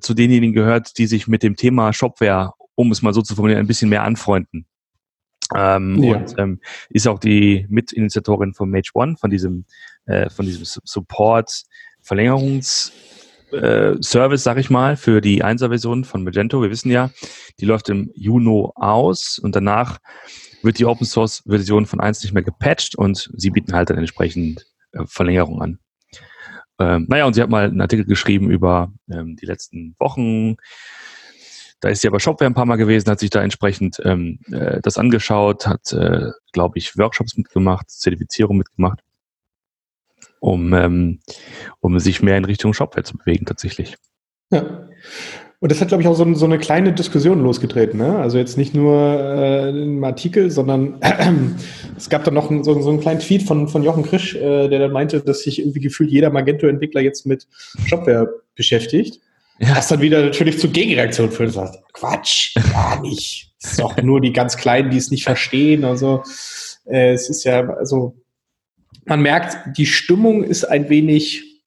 zu 0.00 0.14
denjenigen 0.14 0.54
gehört, 0.54 0.98
die 0.98 1.06
sich 1.06 1.26
mit 1.26 1.42
dem 1.42 1.56
Thema 1.56 1.92
Shopware, 1.92 2.52
um 2.76 2.92
es 2.92 3.02
mal 3.02 3.12
so 3.12 3.22
zu 3.22 3.34
formulieren, 3.34 3.60
ein 3.60 3.66
bisschen 3.66 3.90
mehr 3.90 4.04
anfreunden. 4.04 4.66
Ähm, 5.54 6.02
Ja. 6.02 6.16
Und 6.16 6.34
ähm, 6.38 6.60
ist 6.90 7.06
auch 7.08 7.18
die 7.18 7.66
Mitinitiatorin 7.68 8.54
von 8.54 8.70
Mage 8.70 8.90
One, 8.94 9.16
von 9.16 9.30
diesem, 9.30 9.64
äh, 10.06 10.30
von 10.30 10.46
diesem 10.46 10.64
Su- 10.64 10.80
Support 10.84 11.62
Verlängerungs 12.00 12.92
äh, 13.52 13.94
Service, 14.02 14.42
sag 14.42 14.58
ich 14.58 14.70
mal, 14.70 14.96
für 14.96 15.20
die 15.20 15.44
1er-Version 15.44 16.04
von 16.04 16.24
Magento. 16.24 16.62
Wir 16.62 16.70
wissen 16.70 16.90
ja, 16.90 17.10
die 17.60 17.64
läuft 17.66 17.88
im 17.90 18.10
Juni 18.14 18.66
aus 18.74 19.38
und 19.38 19.54
danach 19.54 19.98
wird 20.62 20.78
die 20.78 20.86
Open 20.86 21.06
Source 21.06 21.42
Version 21.46 21.86
von 21.86 22.00
1 22.00 22.22
nicht 22.22 22.32
mehr 22.32 22.42
gepatcht 22.42 22.96
und 22.96 23.30
sie 23.36 23.50
bieten 23.50 23.72
halt 23.74 23.90
dann 23.90 23.98
entsprechend 23.98 24.66
äh, 24.92 25.04
Verlängerung 25.06 25.60
an. 25.60 25.78
Ähm, 26.78 27.06
naja, 27.08 27.26
und 27.26 27.34
sie 27.34 27.42
hat 27.42 27.50
mal 27.50 27.66
einen 27.66 27.80
Artikel 27.80 28.06
geschrieben 28.06 28.50
über 28.50 28.92
ähm, 29.10 29.36
die 29.36 29.46
letzten 29.46 29.94
Wochen. 29.98 30.56
Da 31.82 31.88
ist 31.88 32.00
sie 32.00 32.06
aber 32.06 32.20
Shopware 32.20 32.48
ein 32.48 32.54
paar 32.54 32.64
Mal 32.64 32.76
gewesen, 32.76 33.10
hat 33.10 33.18
sich 33.18 33.30
da 33.30 33.42
entsprechend 33.42 34.00
ähm, 34.04 34.38
äh, 34.52 34.80
das 34.80 34.98
angeschaut, 34.98 35.66
hat, 35.66 35.92
äh, 35.92 36.30
glaube 36.52 36.78
ich, 36.78 36.96
Workshops 36.96 37.36
mitgemacht, 37.36 37.90
Zertifizierung 37.90 38.56
mitgemacht, 38.56 39.00
um, 40.40 40.72
ähm, 40.74 41.18
um 41.80 41.98
sich 41.98 42.22
mehr 42.22 42.36
in 42.38 42.44
Richtung 42.44 42.72
Shopware 42.72 43.02
zu 43.02 43.18
bewegen 43.18 43.46
tatsächlich. 43.46 43.96
Ja. 44.50 44.88
Und 45.58 45.70
das 45.72 45.80
hat, 45.80 45.88
glaube 45.88 46.02
ich, 46.02 46.08
auch 46.08 46.14
so, 46.14 46.24
ein- 46.24 46.34
so 46.36 46.44
eine 46.44 46.58
kleine 46.58 46.92
Diskussion 46.92 47.42
losgetreten. 47.42 47.98
Ne? 47.98 48.16
Also 48.16 48.38
jetzt 48.38 48.56
nicht 48.58 48.74
nur 48.74 48.96
äh, 48.96 49.70
im 49.70 50.02
Artikel, 50.04 50.52
sondern 50.52 51.00
es 51.96 52.08
gab 52.08 52.22
dann 52.22 52.34
noch 52.34 52.48
einen, 52.48 52.62
so, 52.62 52.80
so 52.80 52.90
einen 52.90 53.00
kleinen 53.00 53.20
Tweet 53.20 53.42
von, 53.42 53.66
von 53.68 53.82
Jochen 53.82 54.04
Krisch, 54.04 54.36
äh, 54.36 54.68
der 54.68 54.78
dann 54.78 54.92
meinte, 54.92 55.20
dass 55.20 55.40
sich 55.40 55.58
irgendwie 55.60 55.80
gefühlt 55.80 56.10
jeder 56.10 56.30
Magento-Entwickler 56.30 57.00
jetzt 57.00 57.26
mit 57.26 57.48
Shopware 57.86 58.28
beschäftigt. 58.54 59.20
Ja. 59.62 59.76
Was 59.76 59.88
dann 59.88 60.00
wieder 60.00 60.22
natürlich 60.22 60.58
zu 60.58 60.68
Gegenreaktionen 60.68 61.30
führt. 61.30 61.50
Das 61.50 61.56
heißt, 61.56 61.78
Quatsch, 61.92 62.54
gar 62.72 63.00
nicht. 63.00 63.52
Es 63.62 63.70
ist 63.72 63.80
doch 63.80 63.96
nur 63.98 64.20
die 64.20 64.32
ganz 64.32 64.56
Kleinen, 64.56 64.90
die 64.90 64.96
es 64.96 65.12
nicht 65.12 65.22
verstehen. 65.22 65.84
Also 65.84 66.24
äh, 66.84 67.12
es 67.12 67.30
ist 67.30 67.44
ja, 67.44 67.68
also 67.68 68.16
man 69.04 69.22
merkt, 69.22 69.76
die 69.76 69.86
Stimmung 69.86 70.42
ist 70.42 70.64
ein 70.64 70.88
wenig 70.88 71.62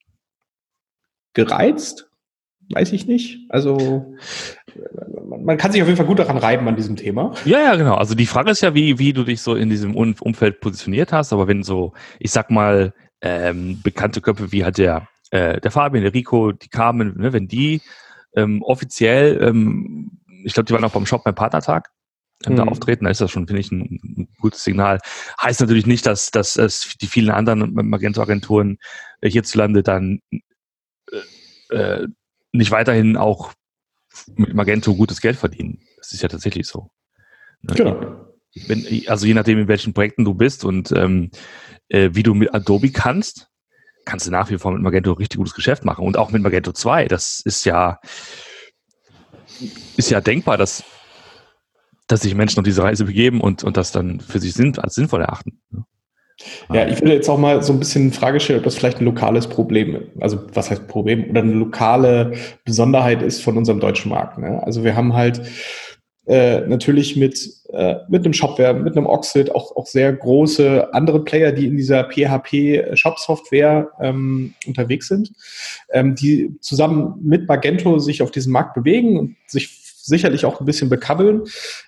gereizt. 1.32 2.10
Weiß 2.68 2.92
ich 2.92 3.06
nicht. 3.06 3.38
Also 3.48 4.16
man, 5.24 5.56
kann 5.56 5.72
sich 5.72 5.80
auf 5.80 5.88
jeden 5.88 5.96
Fall 5.96 6.06
gut 6.06 6.18
daran 6.18 6.36
reiben 6.36 6.66
an 6.68 6.76
diesem 6.76 6.96
Thema. 6.96 7.32
Ja, 7.44 7.60
ja, 7.60 7.76
genau. 7.76 7.94
Also 7.94 8.14
die 8.14 8.26
Frage 8.26 8.50
ist 8.50 8.60
ja, 8.60 8.74
wie, 8.74 8.98
wie 8.98 9.12
du 9.12 9.22
dich 9.24 9.40
so 9.40 9.54
in 9.54 9.70
diesem 9.70 9.94
Um- 9.96 10.16
Umfeld 10.20 10.60
positioniert 10.60 11.12
hast. 11.12 11.32
Aber 11.32 11.48
wenn 11.48 11.62
so, 11.62 11.92
ich 12.18 12.30
sag 12.30 12.50
mal, 12.50 12.92
ähm, 13.22 13.80
bekannte 13.82 14.20
Köpfe 14.20 14.52
wie 14.52 14.64
halt 14.64 14.78
der, 14.78 15.08
äh, 15.36 15.60
der 15.60 15.70
Fabian, 15.70 16.02
der 16.02 16.14
Rico, 16.14 16.52
die 16.52 16.68
Carmen, 16.68 17.18
ne, 17.18 17.32
wenn 17.32 17.48
die 17.48 17.82
ähm, 18.34 18.62
offiziell, 18.62 19.42
ähm, 19.42 20.20
ich 20.44 20.54
glaube, 20.54 20.66
die 20.66 20.72
waren 20.72 20.84
auch 20.84 20.92
beim 20.92 21.06
Shop 21.06 21.24
beim 21.24 21.34
Partnertag, 21.34 21.90
ähm, 22.44 22.56
da 22.56 22.64
Mhm. 22.64 22.68
auftreten, 22.70 23.04
da 23.04 23.10
ist 23.10 23.20
das 23.20 23.30
schon, 23.30 23.46
finde 23.46 23.60
ich, 23.60 23.72
ein, 23.72 24.00
ein 24.02 24.28
gutes 24.38 24.62
Signal. 24.64 24.98
Heißt 25.42 25.60
natürlich 25.60 25.86
nicht, 25.86 26.06
dass, 26.06 26.30
dass 26.30 26.56
es 26.56 26.96
die 27.00 27.06
vielen 27.06 27.30
anderen 27.30 27.74
Magento-Agenturen 27.74 28.78
äh, 29.20 29.30
hierzulande 29.30 29.82
dann 29.82 30.20
äh, 31.70 31.74
äh, 31.74 32.08
nicht 32.52 32.70
weiterhin 32.70 33.16
auch 33.16 33.52
mit 34.34 34.54
Magento 34.54 34.94
gutes 34.94 35.20
Geld 35.20 35.36
verdienen. 35.36 35.80
Das 35.98 36.12
ist 36.12 36.22
ja 36.22 36.28
tatsächlich 36.28 36.66
so. 36.66 36.90
Ne? 37.62 37.74
Genau. 37.74 38.26
Wenn, 38.68 38.86
also 39.06 39.26
je 39.26 39.34
nachdem, 39.34 39.58
in 39.58 39.68
welchen 39.68 39.92
Projekten 39.92 40.24
du 40.24 40.32
bist 40.32 40.64
und 40.64 40.90
ähm, 40.92 41.30
äh, 41.88 42.10
wie 42.12 42.22
du 42.22 42.34
mit 42.34 42.54
Adobe 42.54 42.90
kannst, 42.90 43.50
kannst 44.06 44.26
du 44.26 44.30
nach 44.30 44.48
wie 44.48 44.56
vor 44.56 44.72
mit 44.72 44.80
Magento 44.80 45.12
richtig 45.12 45.36
gutes 45.36 45.54
Geschäft 45.54 45.84
machen. 45.84 46.06
Und 46.06 46.16
auch 46.16 46.30
mit 46.30 46.40
Magento 46.40 46.72
2. 46.72 47.06
Das 47.06 47.40
ist 47.40 47.66
ja, 47.66 48.00
ist 49.96 50.10
ja 50.10 50.22
denkbar, 50.22 50.56
dass, 50.56 50.84
dass 52.06 52.22
sich 52.22 52.34
Menschen 52.34 52.60
auf 52.60 52.64
diese 52.64 52.82
Reise 52.82 53.04
begeben 53.04 53.42
und, 53.42 53.64
und 53.64 53.76
das 53.76 53.92
dann 53.92 54.20
für 54.20 54.38
sich 54.38 54.54
sinn, 54.54 54.78
als 54.78 54.94
sinnvoll 54.94 55.20
erachten. 55.20 55.60
Ja, 56.72 56.86
ich 56.86 57.00
würde 57.00 57.14
jetzt 57.14 57.28
auch 57.28 57.38
mal 57.38 57.62
so 57.62 57.72
ein 57.72 57.78
bisschen 57.78 58.06
in 58.06 58.12
Frage 58.12 58.40
stellen, 58.40 58.58
ob 58.58 58.64
das 58.64 58.76
vielleicht 58.76 59.00
ein 59.00 59.06
lokales 59.06 59.46
Problem, 59.46 60.08
also 60.20 60.44
was 60.52 60.70
heißt 60.70 60.86
Problem, 60.86 61.30
oder 61.30 61.40
eine 61.40 61.52
lokale 61.52 62.32
Besonderheit 62.64 63.22
ist 63.22 63.42
von 63.42 63.56
unserem 63.56 63.80
deutschen 63.80 64.10
Markt. 64.10 64.36
Ne? 64.36 64.62
Also 64.62 64.84
wir 64.84 64.94
haben 64.94 65.14
halt 65.14 65.40
äh, 66.26 66.62
natürlich 66.62 67.16
mit, 67.16 67.48
äh, 67.72 67.96
mit 68.08 68.24
einem 68.24 68.32
Shopware, 68.32 68.74
mit 68.74 68.96
einem 68.96 69.06
Oxid 69.06 69.54
auch, 69.54 69.76
auch 69.76 69.86
sehr 69.86 70.12
große 70.12 70.92
andere 70.92 71.22
Player, 71.24 71.52
die 71.52 71.66
in 71.66 71.76
dieser 71.76 72.04
PHP-Shop-Software 72.04 73.90
ähm, 74.00 74.54
unterwegs 74.66 75.08
sind, 75.08 75.32
ähm, 75.90 76.14
die 76.14 76.56
zusammen 76.60 77.14
mit 77.22 77.46
Magento 77.48 77.98
sich 77.98 78.22
auf 78.22 78.30
diesem 78.30 78.52
Markt 78.52 78.74
bewegen 78.74 79.18
und 79.18 79.36
sich 79.46 79.86
sicherlich 80.06 80.44
auch 80.44 80.60
ein 80.60 80.66
bisschen 80.66 80.88
bekabbeln. 80.88 81.42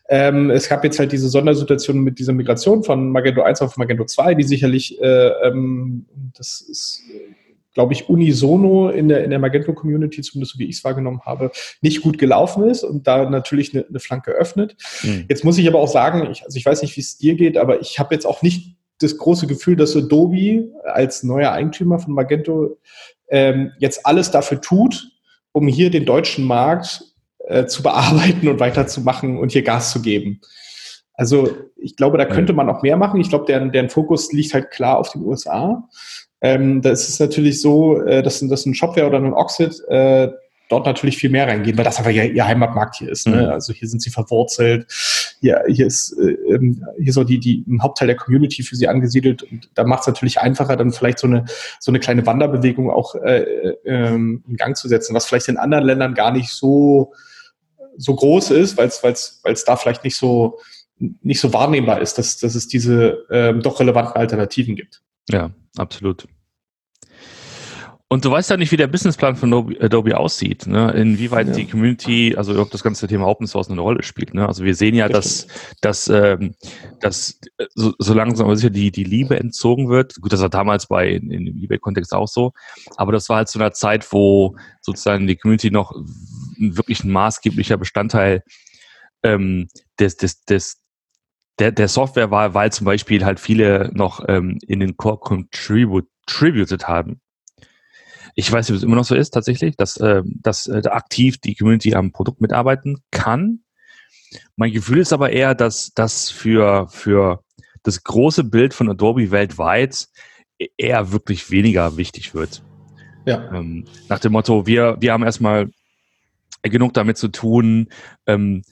Ähm, 0.08 0.50
es 0.50 0.68
gab 0.68 0.84
jetzt 0.84 0.98
halt 0.98 1.12
diese 1.12 1.28
Sondersituation 1.28 2.00
mit 2.00 2.18
dieser 2.18 2.32
Migration 2.32 2.82
von 2.82 3.10
Magento 3.10 3.42
1 3.42 3.62
auf 3.62 3.76
Magento 3.76 4.04
2, 4.04 4.34
die 4.34 4.42
sicherlich, 4.42 5.00
äh, 5.00 5.28
ähm, 5.46 6.06
das 6.36 6.60
ist 6.60 7.02
glaube 7.78 7.92
ich, 7.92 8.08
unisono 8.08 8.88
in 8.88 9.06
der, 9.06 9.22
in 9.22 9.30
der 9.30 9.38
Magento-Community, 9.38 10.20
zumindest 10.22 10.54
so 10.54 10.58
wie 10.58 10.64
ich 10.64 10.78
es 10.78 10.84
wahrgenommen 10.84 11.20
habe, 11.24 11.52
nicht 11.80 12.02
gut 12.02 12.18
gelaufen 12.18 12.68
ist 12.68 12.82
und 12.82 13.06
da 13.06 13.30
natürlich 13.30 13.72
eine, 13.72 13.86
eine 13.88 14.00
Flanke 14.00 14.32
öffnet. 14.32 14.74
Mhm. 15.04 15.26
Jetzt 15.28 15.44
muss 15.44 15.58
ich 15.58 15.68
aber 15.68 15.78
auch 15.78 15.86
sagen, 15.86 16.28
ich, 16.28 16.42
also 16.44 16.56
ich 16.56 16.66
weiß 16.66 16.82
nicht, 16.82 16.96
wie 16.96 17.02
es 17.02 17.18
dir 17.18 17.36
geht, 17.36 17.56
aber 17.56 17.80
ich 17.80 18.00
habe 18.00 18.12
jetzt 18.16 18.26
auch 18.26 18.42
nicht 18.42 18.74
das 18.98 19.16
große 19.16 19.46
Gefühl, 19.46 19.76
dass 19.76 19.94
Adobe 19.94 20.72
als 20.92 21.22
neuer 21.22 21.52
Eigentümer 21.52 22.00
von 22.00 22.14
Magento 22.14 22.80
ähm, 23.28 23.70
jetzt 23.78 24.04
alles 24.04 24.32
dafür 24.32 24.60
tut, 24.60 25.12
um 25.52 25.68
hier 25.68 25.90
den 25.90 26.04
deutschen 26.04 26.46
Markt 26.46 27.04
äh, 27.46 27.66
zu 27.66 27.84
bearbeiten 27.84 28.48
und 28.48 28.58
weiterzumachen 28.58 29.38
und 29.38 29.52
hier 29.52 29.62
Gas 29.62 29.92
zu 29.92 30.02
geben. 30.02 30.40
Also 31.14 31.48
ich 31.76 31.94
glaube, 31.94 32.18
da 32.18 32.24
könnte 32.24 32.54
man 32.54 32.68
auch 32.68 32.82
mehr 32.82 32.96
machen. 32.96 33.20
Ich 33.20 33.28
glaube, 33.28 33.44
deren, 33.46 33.70
deren 33.70 33.88
Fokus 33.88 34.32
liegt 34.32 34.52
halt 34.52 34.72
klar 34.72 34.98
auf 34.98 35.12
den 35.12 35.22
USA. 35.22 35.88
Ähm, 36.40 36.82
da 36.82 36.90
ist 36.90 37.08
es 37.08 37.18
natürlich 37.18 37.60
so, 37.60 38.00
äh, 38.02 38.22
dass, 38.22 38.40
dass 38.40 38.66
ein 38.66 38.74
Shopware 38.74 39.06
oder 39.06 39.18
ein 39.18 39.32
Oxid 39.32 39.80
äh, 39.88 40.30
dort 40.68 40.86
natürlich 40.86 41.16
viel 41.16 41.30
mehr 41.30 41.48
reingehen, 41.48 41.76
weil 41.76 41.84
das 41.84 41.98
einfach 41.98 42.10
ihr, 42.10 42.30
ihr 42.30 42.46
Heimatmarkt 42.46 42.96
hier 42.96 43.10
ist. 43.10 43.26
Ne? 43.26 43.42
Mhm. 43.42 43.48
Also 43.48 43.72
hier 43.72 43.88
sind 43.88 44.02
sie 44.02 44.10
verwurzelt, 44.10 44.86
hier, 45.40 45.62
hier 45.68 45.86
ist 45.86 46.12
äh, 46.18 46.32
ähm, 46.54 46.84
hier 46.98 47.12
so 47.12 47.24
die, 47.24 47.38
die 47.38 47.64
ein 47.66 47.82
Hauptteil 47.82 48.08
der 48.08 48.16
Community 48.16 48.62
für 48.62 48.76
sie 48.76 48.88
angesiedelt 48.88 49.42
und 49.42 49.70
da 49.74 49.84
macht 49.84 50.02
es 50.02 50.06
natürlich 50.08 50.40
einfacher, 50.40 50.76
dann 50.76 50.92
vielleicht 50.92 51.18
so 51.18 51.26
eine 51.26 51.44
so 51.80 51.90
eine 51.90 52.00
kleine 52.00 52.26
Wanderbewegung 52.26 52.90
auch 52.90 53.14
äh, 53.14 53.42
äh, 53.42 53.76
ähm, 53.84 54.44
in 54.48 54.56
Gang 54.56 54.76
zu 54.76 54.88
setzen, 54.88 55.14
was 55.14 55.26
vielleicht 55.26 55.48
in 55.48 55.56
anderen 55.56 55.84
Ländern 55.84 56.14
gar 56.14 56.32
nicht 56.32 56.50
so 56.50 57.12
so 57.96 58.14
groß 58.14 58.50
ist, 58.52 58.76
weil 58.76 58.88
es 58.88 59.02
weil 59.02 59.52
es 59.52 59.64
da 59.64 59.76
vielleicht 59.76 60.04
nicht 60.04 60.16
so 60.16 60.58
nicht 60.98 61.40
so 61.40 61.52
wahrnehmbar 61.52 62.00
ist, 62.00 62.18
dass, 62.18 62.38
dass 62.38 62.56
es 62.56 62.66
diese 62.66 63.24
ähm, 63.30 63.62
doch 63.62 63.78
relevanten 63.78 64.16
Alternativen 64.16 64.74
gibt. 64.74 65.00
Ja, 65.30 65.50
absolut. 65.76 66.26
Und 68.10 68.24
du 68.24 68.30
weißt 68.30 68.48
ja 68.48 68.56
nicht, 68.56 68.72
wie 68.72 68.78
der 68.78 68.86
Businessplan 68.86 69.36
von 69.36 69.76
Adobe 69.80 70.16
aussieht, 70.16 70.66
ne? 70.66 70.92
inwieweit 70.92 71.48
ja. 71.48 71.52
die 71.52 71.66
Community, 71.66 72.34
also 72.34 72.58
ob 72.58 72.70
das 72.70 72.82
ganze 72.82 73.06
Thema 73.06 73.26
Open 73.26 73.46
Source 73.46 73.68
eine 73.70 73.82
Rolle 73.82 74.02
spielt. 74.02 74.32
Ne? 74.32 74.48
Also 74.48 74.64
wir 74.64 74.74
sehen 74.74 74.94
ja, 74.94 75.10
dass, 75.10 75.46
dass, 75.82 76.08
ähm, 76.08 76.54
dass 77.00 77.38
äh, 77.58 77.66
so, 77.74 77.92
so 77.98 78.14
langsam 78.14 78.46
aber 78.46 78.56
sicher 78.56 78.70
die, 78.70 78.90
die 78.90 79.04
Liebe 79.04 79.38
entzogen 79.38 79.90
wird. 79.90 80.14
Gut, 80.22 80.32
das 80.32 80.40
war 80.40 80.48
damals 80.48 80.86
bei 80.86 81.10
in, 81.10 81.30
in 81.30 81.44
dem 81.44 81.58
eBay-Kontext 81.58 82.14
auch 82.14 82.28
so, 82.28 82.52
aber 82.96 83.12
das 83.12 83.28
war 83.28 83.36
halt 83.36 83.48
zu 83.48 83.58
einer 83.58 83.72
Zeit, 83.72 84.10
wo 84.10 84.56
sozusagen 84.80 85.26
die 85.26 85.36
Community 85.36 85.70
noch 85.70 85.92
wirklich 86.58 87.04
ein 87.04 87.10
maßgeblicher 87.10 87.76
Bestandteil 87.76 88.42
ähm, 89.22 89.68
des, 90.00 90.16
des, 90.16 90.44
des, 90.46 90.80
der, 91.58 91.72
der 91.72 91.88
Software 91.88 92.30
war, 92.30 92.54
weil 92.54 92.72
zum 92.72 92.84
Beispiel 92.84 93.24
halt 93.24 93.40
viele 93.40 93.90
noch 93.92 94.24
ähm, 94.28 94.58
in 94.66 94.80
den 94.80 94.96
Core 94.96 95.18
contributed 95.18 96.88
haben. 96.88 97.20
Ich 98.34 98.50
weiß 98.50 98.68
nicht, 98.68 98.74
ob 98.74 98.76
es 98.76 98.84
immer 98.84 98.96
noch 98.96 99.04
so 99.04 99.14
ist, 99.14 99.30
tatsächlich, 99.30 99.76
dass, 99.76 99.96
äh, 99.96 100.22
dass 100.24 100.68
äh, 100.68 100.82
aktiv 100.88 101.38
die 101.38 101.56
Community 101.56 101.94
am 101.94 102.12
Produkt 102.12 102.40
mitarbeiten 102.40 103.02
kann. 103.10 103.60
Mein 104.56 104.72
Gefühl 104.72 104.98
ist 104.98 105.12
aber 105.12 105.30
eher, 105.30 105.54
dass 105.54 105.92
das 105.94 106.30
für, 106.30 106.86
für 106.88 107.42
das 107.82 108.04
große 108.04 108.44
Bild 108.44 108.74
von 108.74 108.88
Adobe 108.88 109.30
weltweit 109.30 110.06
eher 110.76 111.12
wirklich 111.12 111.50
weniger 111.50 111.96
wichtig 111.96 112.34
wird. 112.34 112.62
Ja. 113.26 113.52
Ähm, 113.52 113.84
nach 114.08 114.18
dem 114.20 114.32
Motto, 114.32 114.66
wir, 114.66 114.96
wir 115.00 115.12
haben 115.12 115.22
erstmal 115.22 115.70
genug 116.62 116.94
damit 116.94 117.16
zu 117.18 117.28
tun, 117.28 117.88
ähm, 118.26 118.62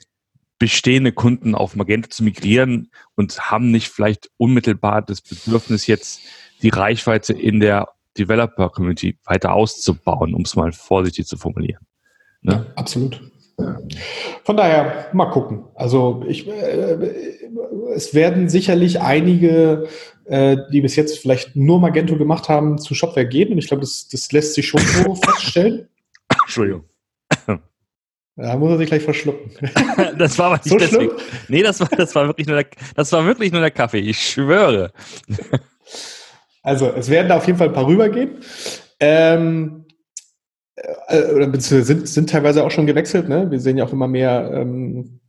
bestehende 0.58 1.12
Kunden 1.12 1.54
auf 1.54 1.76
Magento 1.76 2.08
zu 2.08 2.24
migrieren 2.24 2.90
und 3.14 3.50
haben 3.50 3.70
nicht 3.70 3.88
vielleicht 3.88 4.30
unmittelbar 4.38 5.02
das 5.02 5.20
Bedürfnis, 5.20 5.86
jetzt 5.86 6.20
die 6.62 6.70
Reichweite 6.70 7.32
in 7.32 7.60
der 7.60 7.88
Developer-Community 8.18 9.18
weiter 9.24 9.52
auszubauen, 9.52 10.34
um 10.34 10.42
es 10.42 10.56
mal 10.56 10.72
vorsichtig 10.72 11.26
zu 11.26 11.36
formulieren. 11.36 11.84
Ne? 12.40 12.52
Ja, 12.52 12.66
absolut. 12.74 13.20
Von 14.44 14.56
daher, 14.56 15.08
mal 15.12 15.30
gucken. 15.30 15.64
Also 15.74 16.24
ich, 16.28 16.46
äh, 16.46 16.98
es 17.94 18.14
werden 18.14 18.48
sicherlich 18.48 19.00
einige, 19.00 19.88
äh, 20.24 20.58
die 20.72 20.82
bis 20.82 20.96
jetzt 20.96 21.18
vielleicht 21.18 21.56
nur 21.56 21.80
Magento 21.80 22.18
gemacht 22.18 22.48
haben, 22.48 22.78
zu 22.78 22.94
Shopware 22.94 23.26
gehen. 23.26 23.52
Und 23.52 23.58
ich 23.58 23.68
glaube, 23.68 23.80
das, 23.80 24.08
das 24.08 24.30
lässt 24.32 24.54
sich 24.54 24.66
schon 24.66 24.80
so 24.80 25.14
feststellen. 25.14 25.88
Entschuldigung. 26.42 26.84
Da 28.36 28.54
muss 28.56 28.70
er 28.70 28.78
sich 28.78 28.88
gleich 28.88 29.02
verschlucken. 29.02 29.50
das 30.18 30.38
war 30.38 30.46
aber 30.46 30.56
nicht 30.56 30.68
so 30.68 30.76
deswegen. 30.76 31.10
Schlimm? 31.10 31.26
Nee, 31.48 31.62
das 31.62 31.80
war, 31.80 31.88
das 31.88 32.14
war 32.14 32.26
wirklich 32.26 32.46
nur 32.46 32.56
der, 32.56 32.66
das 32.94 33.10
war 33.12 33.24
wirklich 33.24 33.50
nur 33.50 33.62
der 33.62 33.70
Kaffee. 33.70 34.00
Ich 34.00 34.18
schwöre. 34.18 34.92
also, 36.62 36.90
es 36.90 37.08
werden 37.08 37.28
da 37.28 37.38
auf 37.38 37.46
jeden 37.46 37.58
Fall 37.58 37.68
ein 37.68 37.74
paar 37.74 37.86
rübergehen. 37.86 38.38
Ähm, 39.00 39.86
äh, 40.76 41.32
oder 41.32 41.46
beziehungsweise 41.46 41.84
sind, 41.84 42.08
sind 42.08 42.30
teilweise 42.30 42.62
auch 42.62 42.70
schon 42.70 42.86
gewechselt. 42.86 43.28
Ne? 43.28 43.50
Wir 43.50 43.58
sehen 43.58 43.78
ja 43.78 43.84
auch 43.84 43.92
immer 43.92 44.08
mehr 44.08 44.50
ähm, 44.52 45.20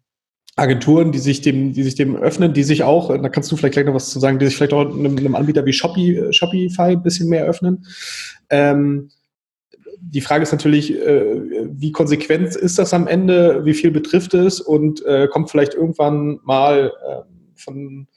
Agenturen, 0.57 1.11
die 1.11 1.19
sich 1.19 1.41
dem, 1.41 1.71
die 1.73 1.83
sich 1.83 1.95
dem 1.95 2.15
öffnen, 2.15 2.53
die 2.53 2.63
sich 2.63 2.83
auch, 2.83 3.09
da 3.09 3.29
kannst 3.29 3.51
du 3.51 3.55
vielleicht 3.55 3.73
gleich 3.73 3.85
noch 3.85 3.93
was 3.93 4.09
zu 4.09 4.19
sagen, 4.19 4.39
die 4.39 4.47
sich 4.47 4.57
vielleicht 4.57 4.73
auch 4.73 4.81
einem, 4.81 5.15
einem 5.17 5.35
Anbieter 5.35 5.65
wie 5.65 5.73
Shopee, 5.73 6.33
Shopify 6.33 6.93
ein 6.93 7.03
bisschen 7.03 7.29
mehr 7.29 7.45
öffnen. 7.45 7.85
Ähm, 8.49 9.11
die 9.99 10.21
Frage 10.21 10.43
ist 10.43 10.51
natürlich, 10.51 10.93
äh, 10.93 11.41
wie 11.71 11.91
konsequent 11.91 12.55
ist 12.55 12.79
das 12.79 12.93
am 12.93 13.07
Ende, 13.07 13.65
wie 13.65 13.73
viel 13.73 13.91
betrifft 13.91 14.33
es 14.33 14.61
und 14.61 15.05
äh, 15.05 15.27
kommt 15.27 15.49
vielleicht 15.49 15.73
irgendwann 15.73 16.39
mal 16.43 16.91
äh, 17.05 17.21
von 17.55 18.07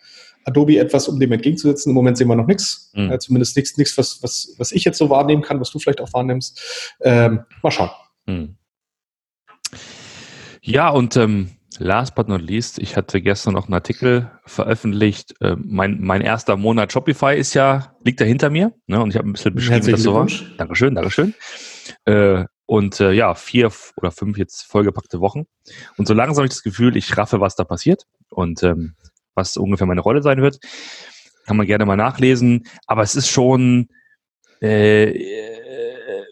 Adobe 0.45 0.79
etwas, 0.79 1.09
um 1.09 1.19
dem 1.21 1.33
entgegenzusetzen. 1.33 1.91
Im 1.91 1.95
Moment 1.95 2.17
sehen 2.17 2.29
wir 2.29 2.37
noch 2.37 2.47
nichts, 2.47 2.93
mhm. 2.95 3.19
zumindest 3.21 3.57
nichts, 3.57 3.77
nichts 3.77 3.99
was, 3.99 4.23
was, 4.23 4.55
was 4.59 4.73
ich 4.73 4.85
jetzt 4.85 4.99
so 4.99 5.11
wahrnehmen 5.11 5.43
kann, 5.43 5.61
was 5.61 5.71
du 5.71 5.79
vielleicht 5.79 6.01
auch 6.01 6.13
wahrnimmst. 6.13 6.97
Ähm, 7.03 7.41
mal 7.63 7.71
schauen. 7.71 7.91
Mhm. 8.27 8.57
Ja, 10.63 10.91
und 10.91 11.17
ähm, 11.17 11.51
last 11.81 12.15
but 12.15 12.29
not 12.29 12.43
least, 12.43 12.79
ich 12.79 12.97
hatte 12.97 13.21
gestern 13.21 13.55
noch 13.55 13.65
einen 13.65 13.75
Artikel 13.75 14.31
veröffentlicht. 14.45 15.35
Äh, 15.41 15.57
mein, 15.59 16.01
mein 16.01 16.21
erster 16.21 16.57
Monat 16.57 16.93
Shopify 16.93 17.37
ist 17.37 17.55
ja, 17.55 17.97
liegt 18.05 18.21
da 18.21 18.25
hinter 18.25 18.51
mir. 18.51 18.73
Ne, 18.87 19.03
und 19.03 19.11
ich 19.11 19.17
habe 19.17 19.29
ein 19.29 19.33
bisschen 19.33 19.55
beschrieben, 19.55 19.93
was 19.93 20.03
so 20.03 20.15
war. 20.15 20.29
Dankeschön, 20.59 20.95
Dankeschön. 20.95 21.35
Äh, 22.05 22.45
und 22.67 23.01
äh, 23.01 23.13
ja, 23.13 23.35
vier 23.35 23.73
oder 23.97 24.13
fünf 24.13 24.39
jetzt 24.39 24.63
vollgepackte 24.63 25.21
Wochen. 25.21 25.47
Und 25.97 26.07
so 26.07 26.15
langsam 26.15 26.43
habe 26.43 26.47
ich 26.47 26.53
das 26.55 26.63
Gefühl, 26.63 26.97
ich 26.97 27.17
raffe, 27.17 27.41
was 27.41 27.57
da 27.57 27.65
passiert 27.65 28.05
und 28.29 28.63
ähm, 28.63 28.95
was 29.35 29.57
ungefähr 29.57 29.87
meine 29.87 30.03
Rolle 30.03 30.23
sein 30.23 30.43
wird. 30.43 30.61
Kann 31.47 31.57
man 31.57 31.67
gerne 31.67 31.87
mal 31.87 31.97
nachlesen. 31.97 32.67
Aber 32.87 33.03
es 33.03 33.17
ist 33.17 33.29
schon 33.29 33.89
äh, 34.63 35.11
äh, 35.11 36.25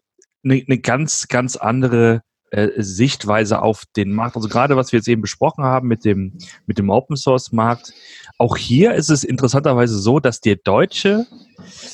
eine, 0.44 0.62
eine 0.64 0.78
ganz, 0.78 1.26
ganz 1.28 1.56
andere 1.56 2.22
äh, 2.50 2.70
Sichtweise 2.76 3.62
auf 3.62 3.84
den 3.96 4.12
Markt. 4.12 4.36
Also 4.36 4.48
gerade 4.48 4.76
was 4.76 4.92
wir 4.92 4.98
jetzt 4.98 5.08
eben 5.08 5.22
besprochen 5.22 5.64
haben 5.64 5.88
mit 5.88 6.04
dem, 6.04 6.38
mit 6.66 6.78
dem 6.78 6.90
Open 6.90 7.16
Source 7.16 7.52
Markt. 7.52 7.92
Auch 8.38 8.56
hier 8.56 8.94
ist 8.94 9.10
es 9.10 9.24
interessanterweise 9.24 9.98
so, 9.98 10.20
dass 10.20 10.40
der 10.40 10.56
deutsche, 10.56 11.26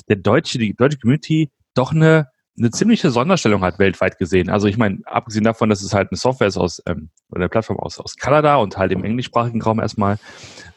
der 0.09 0.17
deutsche, 0.17 0.59
die 0.59 0.75
deutsche 0.75 0.99
Community 0.99 1.51
doch 1.75 1.93
eine 1.93 2.29
eine 2.57 2.71
ziemliche 2.71 3.11
Sonderstellung 3.11 3.63
hat 3.63 3.79
weltweit 3.79 4.19
gesehen. 4.19 4.49
Also 4.49 4.69
ich 4.69 4.77
meine, 4.77 5.01
abgesehen 5.07 5.45
davon, 5.45 5.71
dass 5.71 5.83
es 5.83 5.93
halt 5.93 6.11
eine 6.11 6.19
Software 6.19 6.47
ist 6.47 6.57
aus 6.57 6.81
ähm, 6.87 7.11
oder 7.31 7.41
eine 7.41 7.49
Plattform 7.49 7.81
aus, 7.81 7.99
aus 7.99 8.17
Kanada 8.17 8.57
und 8.57 8.77
halt 8.77 8.93
im 8.93 9.05
englischsprachigen 9.05 9.61
Raum 9.61 9.81
erstmal 9.81 10.19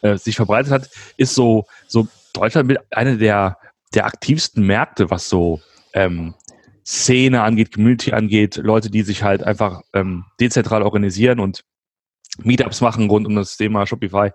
äh, 0.02 0.18
sich 0.18 0.36
verbreitet 0.36 0.72
hat, 0.72 0.90
ist 1.18 1.36
so, 1.36 1.66
so 1.88 2.08
Deutschland 2.34 2.68
mit 2.68 2.80
einer 2.92 3.16
der, 3.18 3.58
der 3.94 4.06
aktivsten 4.06 4.66
Märkte, 4.66 5.12
was 5.12 5.30
so 5.30 5.62
ähm, 5.94 6.34
Szene 6.88 7.42
angeht, 7.42 7.74
Community 7.74 8.14
angeht, 8.14 8.56
Leute, 8.56 8.90
die 8.90 9.02
sich 9.02 9.22
halt 9.24 9.44
einfach 9.44 9.82
ähm, 9.94 10.24
dezentral 10.40 10.84
organisieren 10.84 11.40
und 11.40 11.64
Meetups 12.40 12.80
machen 12.80 13.10
rund 13.10 13.28
um 13.28 13.36
das 13.36 13.58
Thema 13.58 13.86
Shopify. 13.86 14.32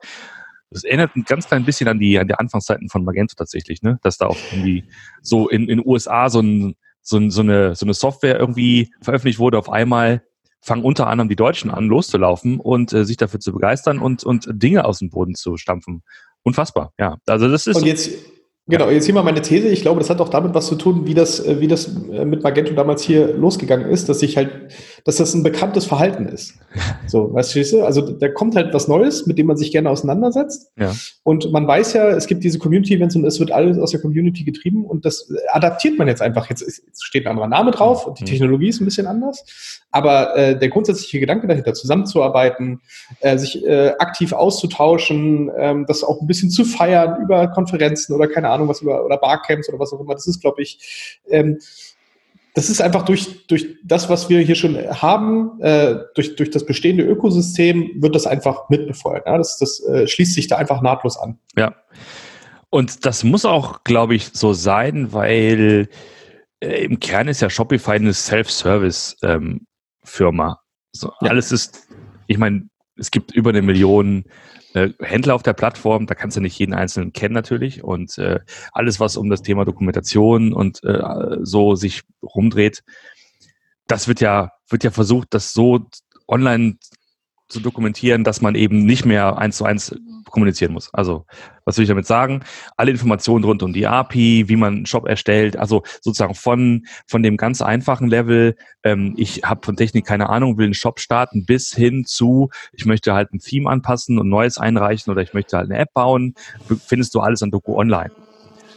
Das 0.70 0.84
erinnert 0.84 1.16
ein 1.16 1.24
ganz 1.24 1.46
klein 1.46 1.64
bisschen 1.64 1.88
an 1.88 1.98
die, 1.98 2.18
an 2.18 2.28
die 2.28 2.34
Anfangszeiten 2.34 2.90
von 2.90 3.04
Magento 3.04 3.34
tatsächlich, 3.36 3.82
ne? 3.82 3.98
Dass 4.02 4.18
da 4.18 4.26
auch 4.26 4.38
irgendwie 4.50 4.84
so 5.22 5.48
in 5.48 5.68
in 5.68 5.82
USA 5.84 6.28
so 6.28 6.40
ein 6.40 6.74
so, 7.02 7.30
so, 7.30 7.40
eine, 7.40 7.74
so 7.74 7.84
eine 7.84 7.94
Software 7.94 8.38
irgendwie 8.38 8.92
veröffentlicht 9.00 9.38
wurde, 9.38 9.58
auf 9.58 9.68
einmal 9.68 10.22
fangen 10.60 10.84
unter 10.84 11.08
anderem 11.08 11.28
die 11.28 11.36
Deutschen 11.36 11.70
an, 11.70 11.86
loszulaufen 11.86 12.60
und 12.60 12.92
äh, 12.92 13.04
sich 13.04 13.16
dafür 13.16 13.40
zu 13.40 13.52
begeistern 13.52 13.98
und, 13.98 14.22
und 14.22 14.48
Dinge 14.52 14.84
aus 14.84 15.00
dem 15.00 15.10
Boden 15.10 15.34
zu 15.34 15.56
stampfen. 15.56 16.02
Unfassbar, 16.44 16.92
ja. 16.98 17.18
Also 17.26 17.48
das 17.48 17.66
ist. 17.66 17.76
Und 17.76 17.84
jetzt, 17.86 18.12
Genau, 18.72 18.88
jetzt 18.88 19.04
hier 19.04 19.12
mal 19.12 19.22
meine 19.22 19.42
These. 19.42 19.68
Ich 19.68 19.82
glaube, 19.82 20.00
das 20.00 20.08
hat 20.08 20.18
auch 20.22 20.30
damit 20.30 20.54
was 20.54 20.66
zu 20.66 20.76
tun, 20.76 21.06
wie 21.06 21.12
das, 21.12 21.40
äh, 21.40 21.60
wie 21.60 21.68
das 21.68 21.94
äh, 22.10 22.24
mit 22.24 22.42
Magento 22.42 22.72
damals 22.72 23.02
hier 23.02 23.34
losgegangen 23.34 23.90
ist, 23.90 24.08
dass 24.08 24.22
ich 24.22 24.38
halt, 24.38 24.72
dass 25.04 25.16
das 25.16 25.34
ein 25.34 25.42
bekanntes 25.42 25.84
Verhalten 25.84 26.24
ist. 26.24 26.54
So, 27.06 27.34
weißt 27.34 27.54
du, 27.54 27.84
also 27.84 28.00
da 28.00 28.28
kommt 28.28 28.56
halt 28.56 28.72
was 28.72 28.88
Neues, 28.88 29.26
mit 29.26 29.36
dem 29.36 29.46
man 29.46 29.58
sich 29.58 29.70
gerne 29.70 29.90
auseinandersetzt. 29.90 30.70
Ja. 30.78 30.94
Und 31.24 31.52
man 31.52 31.66
weiß 31.66 31.92
ja, 31.92 32.08
es 32.08 32.26
gibt 32.26 32.42
diese 32.42 32.58
Community-Events 32.58 33.16
und 33.16 33.26
es 33.26 33.38
wird 33.38 33.50
alles 33.50 33.76
aus 33.76 33.90
der 33.90 34.00
Community 34.00 34.44
getrieben 34.44 34.86
und 34.86 35.04
das 35.04 35.30
adaptiert 35.48 35.98
man 35.98 36.08
jetzt 36.08 36.22
einfach. 36.22 36.48
Jetzt, 36.48 36.64
steht 37.02 37.26
ein 37.26 37.32
anderer 37.32 37.48
Name 37.48 37.72
drauf 37.72 38.06
und 38.06 38.18
die 38.18 38.24
mhm. 38.24 38.28
Technologie 38.28 38.68
ist 38.68 38.80
ein 38.80 38.86
bisschen 38.86 39.06
anders. 39.06 39.81
Aber 39.92 40.36
äh, 40.36 40.58
der 40.58 40.68
grundsätzliche 40.70 41.20
Gedanke 41.20 41.46
dahinter, 41.46 41.74
zusammenzuarbeiten, 41.74 42.80
äh, 43.20 43.38
sich 43.38 43.64
äh, 43.64 43.92
aktiv 43.98 44.32
auszutauschen, 44.32 45.50
ähm, 45.56 45.84
das 45.86 46.02
auch 46.02 46.20
ein 46.20 46.26
bisschen 46.26 46.50
zu 46.50 46.64
feiern 46.64 47.22
über 47.22 47.48
Konferenzen 47.48 48.14
oder 48.14 48.26
keine 48.26 48.48
Ahnung 48.48 48.68
was 48.68 48.80
über 48.80 49.04
oder 49.04 49.18
Barcamps 49.18 49.68
oder 49.68 49.78
was 49.78 49.92
auch 49.92 50.00
immer, 50.00 50.14
das 50.14 50.26
ist, 50.26 50.40
glaube 50.40 50.62
ich, 50.62 51.20
ähm, 51.28 51.58
das 52.54 52.68
ist 52.68 52.82
einfach 52.82 53.04
durch, 53.04 53.46
durch 53.46 53.78
das, 53.82 54.10
was 54.10 54.28
wir 54.28 54.40
hier 54.40 54.54
schon 54.54 54.76
haben, 54.76 55.60
äh, 55.62 55.96
durch, 56.14 56.36
durch 56.36 56.50
das 56.50 56.66
bestehende 56.66 57.02
Ökosystem, 57.02 57.92
wird 57.96 58.14
das 58.14 58.26
einfach 58.26 58.68
mitbefeuert. 58.68 59.26
Ja? 59.26 59.38
Das, 59.38 59.58
das 59.58 59.80
äh, 59.80 60.06
schließt 60.06 60.34
sich 60.34 60.48
da 60.48 60.56
einfach 60.56 60.82
nahtlos 60.82 61.16
an. 61.16 61.38
Ja. 61.56 61.74
Und 62.68 63.06
das 63.06 63.24
muss 63.24 63.44
auch, 63.44 63.84
glaube 63.84 64.14
ich, 64.14 64.30
so 64.32 64.52
sein, 64.52 65.12
weil 65.12 65.88
äh, 66.60 66.84
im 66.84 67.00
Kern 67.00 67.28
ist 67.28 67.40
ja 67.40 67.48
Shopify 67.48 67.92
eine 67.92 68.12
Self-Service 68.12 69.16
ähm, 69.22 69.66
Firma. 70.04 70.60
So, 70.92 71.12
ja. 71.20 71.30
Alles 71.30 71.52
ist, 71.52 71.88
ich 72.26 72.38
meine, 72.38 72.68
es 72.96 73.10
gibt 73.10 73.32
über 73.32 73.50
eine 73.50 73.62
Million 73.62 74.24
äh, 74.74 74.90
Händler 75.00 75.34
auf 75.34 75.42
der 75.42 75.54
Plattform, 75.54 76.06
da 76.06 76.14
kannst 76.14 76.36
du 76.36 76.40
nicht 76.40 76.58
jeden 76.58 76.74
einzelnen 76.74 77.12
kennen 77.12 77.34
natürlich 77.34 77.82
und 77.82 78.16
äh, 78.18 78.40
alles, 78.72 79.00
was 79.00 79.16
um 79.16 79.30
das 79.30 79.42
Thema 79.42 79.64
Dokumentation 79.64 80.52
und 80.52 80.82
äh, 80.84 81.38
so 81.42 81.74
sich 81.74 82.02
rumdreht, 82.22 82.82
das 83.86 84.08
wird 84.08 84.20
ja, 84.20 84.52
wird 84.68 84.84
ja 84.84 84.90
versucht, 84.90 85.28
das 85.30 85.52
so 85.52 85.86
online 86.28 86.76
zu 87.52 87.60
dokumentieren, 87.60 88.24
dass 88.24 88.40
man 88.40 88.54
eben 88.54 88.84
nicht 88.84 89.04
mehr 89.04 89.38
eins 89.38 89.58
zu 89.58 89.64
eins 89.64 89.94
kommunizieren 90.32 90.72
muss. 90.72 90.92
Also, 90.92 91.26
was 91.64 91.76
will 91.76 91.82
ich 91.82 91.88
damit 91.88 92.06
sagen? 92.06 92.42
Alle 92.76 92.90
Informationen 92.90 93.44
rund 93.44 93.62
um 93.62 93.72
die 93.72 93.86
API, 93.86 94.48
wie 94.48 94.56
man 94.56 94.76
einen 94.76 94.86
Shop 94.86 95.06
erstellt, 95.06 95.56
also 95.56 95.82
sozusagen 96.00 96.34
von, 96.34 96.86
von 97.06 97.22
dem 97.22 97.36
ganz 97.36 97.62
einfachen 97.62 98.08
Level, 98.08 98.56
ähm, 98.82 99.14
ich 99.16 99.42
habe 99.44 99.60
von 99.64 99.76
Technik 99.76 100.06
keine 100.06 100.30
Ahnung, 100.30 100.58
will 100.58 100.64
einen 100.64 100.74
Shop 100.74 100.98
starten, 100.98 101.44
bis 101.44 101.72
hin 101.72 102.04
zu, 102.06 102.50
ich 102.72 102.86
möchte 102.86 103.12
halt 103.12 103.32
ein 103.32 103.38
Theme 103.38 103.70
anpassen 103.70 104.18
und 104.18 104.28
Neues 104.28 104.58
einreichen 104.58 105.12
oder 105.12 105.22
ich 105.22 105.34
möchte 105.34 105.58
halt 105.58 105.70
eine 105.70 105.78
App 105.78 105.92
bauen, 105.92 106.34
findest 106.86 107.14
du 107.14 107.20
alles 107.20 107.42
an 107.42 107.50
Doku 107.50 107.76
Online. 107.76 108.10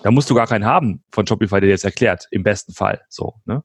Da 0.04 0.12
musst 0.12 0.30
du 0.30 0.36
gar 0.36 0.46
keinen 0.46 0.66
haben 0.66 1.02
von 1.12 1.26
Shopify, 1.26 1.56
der 1.56 1.62
dir 1.62 1.70
jetzt 1.70 1.86
erklärt, 1.86 2.28
im 2.30 2.44
besten 2.44 2.74
Fall. 2.74 3.02
So, 3.10 3.36
ne? 3.46 3.64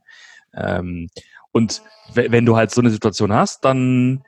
Ähm, 0.54 1.10
und 1.52 1.82
wenn 2.14 2.46
du 2.46 2.56
halt 2.56 2.70
so 2.70 2.80
eine 2.80 2.90
Situation 2.90 3.32
hast, 3.32 3.64
dann 3.64 4.22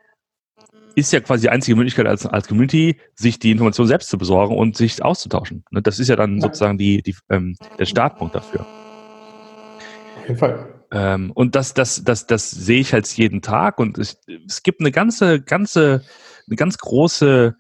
ist 0.95 1.13
ja 1.13 1.21
quasi 1.21 1.43
die 1.43 1.51
einzige 1.51 1.77
Möglichkeit 1.77 2.07
als, 2.07 2.27
als 2.27 2.49
Community, 2.49 2.99
sich 3.15 3.39
die 3.39 3.51
Information 3.51 3.87
selbst 3.87 4.09
zu 4.09 4.19
besorgen 4.19 4.57
und 4.57 4.77
sich 4.77 5.03
auszutauschen. 5.03 5.65
Ne, 5.71 5.83
das 5.83 5.99
ist 5.99 6.09
ja 6.09 6.17
dann 6.17 6.41
sozusagen 6.41 6.79
die, 6.79 7.03
die, 7.03 7.17
ähm, 7.31 7.57
der 7.79 7.87
Startpunkt 7.87 8.35
dafür. 8.35 8.61
Auf 8.61 10.29
jeden 10.29 10.39
Fall. 10.39 10.69
Ähm, 10.93 11.33
und 11.33 11.55
das, 11.55 11.75
das, 11.75 12.05
das, 12.05 12.27
das 12.27 12.51
sehe 12.51 12.81
ich 12.81 12.93
halt 12.93 13.07
jeden 13.09 13.41
Tag 13.41 13.79
und 13.79 13.99
es, 13.99 14.21
es 14.47 14.63
gibt 14.63 14.81
eine 14.81 14.93
ganze, 14.93 15.41
ganze, 15.41 16.05
eine 16.47 16.57
ganz 16.57 16.79
große 16.79 17.57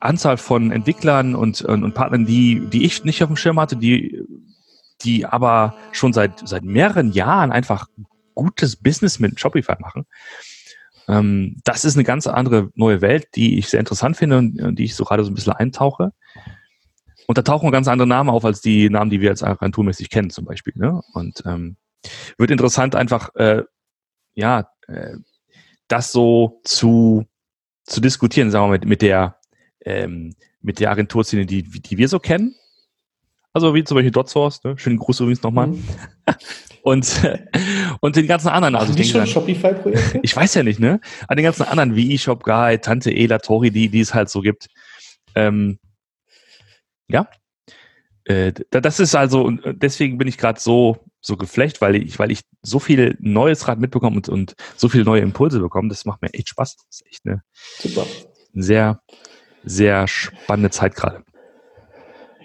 Anzahl 0.00 0.36
von 0.36 0.70
Entwicklern 0.70 1.34
und, 1.34 1.62
und, 1.62 1.82
und 1.82 1.94
Partnern, 1.94 2.24
die, 2.24 2.60
die 2.60 2.84
ich 2.84 3.04
nicht 3.04 3.22
auf 3.22 3.28
dem 3.28 3.36
Schirm 3.36 3.58
hatte, 3.58 3.76
die, 3.76 4.22
die 5.02 5.26
aber 5.26 5.74
schon 5.92 6.12
seit, 6.12 6.46
seit 6.48 6.62
mehreren 6.62 7.12
Jahren 7.12 7.50
einfach 7.50 7.88
gutes 8.34 8.76
Business 8.76 9.18
mit 9.18 9.38
Shopify 9.40 9.74
machen. 9.80 10.06
Ähm, 11.08 11.56
das 11.64 11.84
ist 11.84 11.96
eine 11.96 12.04
ganz 12.04 12.26
andere 12.26 12.70
neue 12.74 13.00
Welt, 13.00 13.28
die 13.34 13.58
ich 13.58 13.68
sehr 13.68 13.80
interessant 13.80 14.16
finde 14.16 14.38
und 14.38 14.76
die 14.76 14.84
ich 14.84 14.94
so 14.94 15.04
gerade 15.04 15.24
so 15.24 15.30
ein 15.30 15.34
bisschen 15.34 15.54
eintauche. 15.54 16.12
Und 17.26 17.36
da 17.36 17.42
tauchen 17.42 17.70
ganz 17.72 17.88
andere 17.88 18.08
Namen 18.08 18.30
auf 18.30 18.44
als 18.44 18.60
die 18.60 18.88
Namen, 18.88 19.10
die 19.10 19.20
wir 19.20 19.28
jetzt 19.28 19.42
agenturmäßig 19.42 20.10
kennen, 20.10 20.30
zum 20.30 20.44
Beispiel. 20.44 20.72
Ne? 20.76 21.02
Und 21.12 21.42
ähm, 21.44 21.76
wird 22.36 22.50
interessant, 22.50 22.94
einfach 22.94 23.34
äh, 23.34 23.64
ja 24.34 24.70
äh, 24.86 25.16
das 25.88 26.12
so 26.12 26.60
zu 26.64 27.26
zu 27.84 28.00
diskutieren, 28.00 28.50
sagen 28.50 28.64
wir 28.64 28.68
mal, 28.68 28.78
mit, 28.78 28.84
mit 28.86 29.02
der 29.02 29.38
ähm, 29.84 30.34
mit 30.60 30.80
der 30.80 30.90
Agenturszene, 30.90 31.46
die, 31.46 31.62
die 31.62 31.98
wir 31.98 32.08
so 32.08 32.18
kennen. 32.18 32.54
Also 33.58 33.74
wie 33.74 33.82
zum 33.82 33.96
Beispiel 33.96 34.12
DotSource, 34.12 34.62
ne? 34.62 34.78
schönen 34.78 34.98
Gruß 34.98 35.18
übrigens 35.18 35.42
nochmal. 35.42 35.66
Mhm. 35.66 35.84
Und, 36.82 37.20
und 38.00 38.16
den 38.16 38.26
ganzen 38.26 38.48
anderen. 38.48 38.74
Also 38.74 38.94
die 38.94 39.04
schon 39.04 39.26
Shopify-Projekte? 39.26 40.20
Ich 40.22 40.34
weiß 40.34 40.54
ja 40.54 40.62
nicht, 40.62 40.80
ne? 40.80 41.00
An 41.26 41.36
den 41.36 41.44
ganzen 41.44 41.64
anderen 41.64 41.96
wie 41.96 42.14
eShop 42.14 42.44
Guy, 42.44 42.78
Tante 42.78 43.10
Ela, 43.10 43.40
Tori, 43.40 43.70
die, 43.70 43.90
die 43.90 44.00
es 44.00 44.14
halt 44.14 44.30
so 44.30 44.40
gibt. 44.40 44.68
Ähm, 45.34 45.78
ja. 47.08 47.28
Äh, 48.24 48.54
das 48.70 49.00
ist 49.00 49.14
also, 49.14 49.42
und 49.42 49.60
deswegen 49.66 50.16
bin 50.16 50.28
ich 50.28 50.38
gerade 50.38 50.58
so, 50.60 51.04
so 51.20 51.36
geflecht, 51.36 51.82
weil 51.82 51.96
ich, 51.96 52.18
weil 52.18 52.30
ich 52.30 52.40
so 52.62 52.78
viel 52.78 53.18
Neues 53.20 53.64
gerade 53.64 53.82
mitbekomme 53.82 54.16
und, 54.16 54.30
und 54.30 54.54
so 54.76 54.88
viele 54.88 55.04
neue 55.04 55.20
Impulse 55.20 55.60
bekomme. 55.60 55.90
Das 55.90 56.06
macht 56.06 56.22
mir 56.22 56.32
echt 56.32 56.48
Spaß. 56.48 56.76
Das 56.76 56.86
ist 57.00 57.06
echt 57.06 57.26
eine, 57.26 57.42
Super. 57.80 58.06
eine 58.54 58.62
sehr, 58.62 59.00
sehr 59.62 60.08
spannende 60.08 60.70
Zeit 60.70 60.94
gerade. 60.94 61.22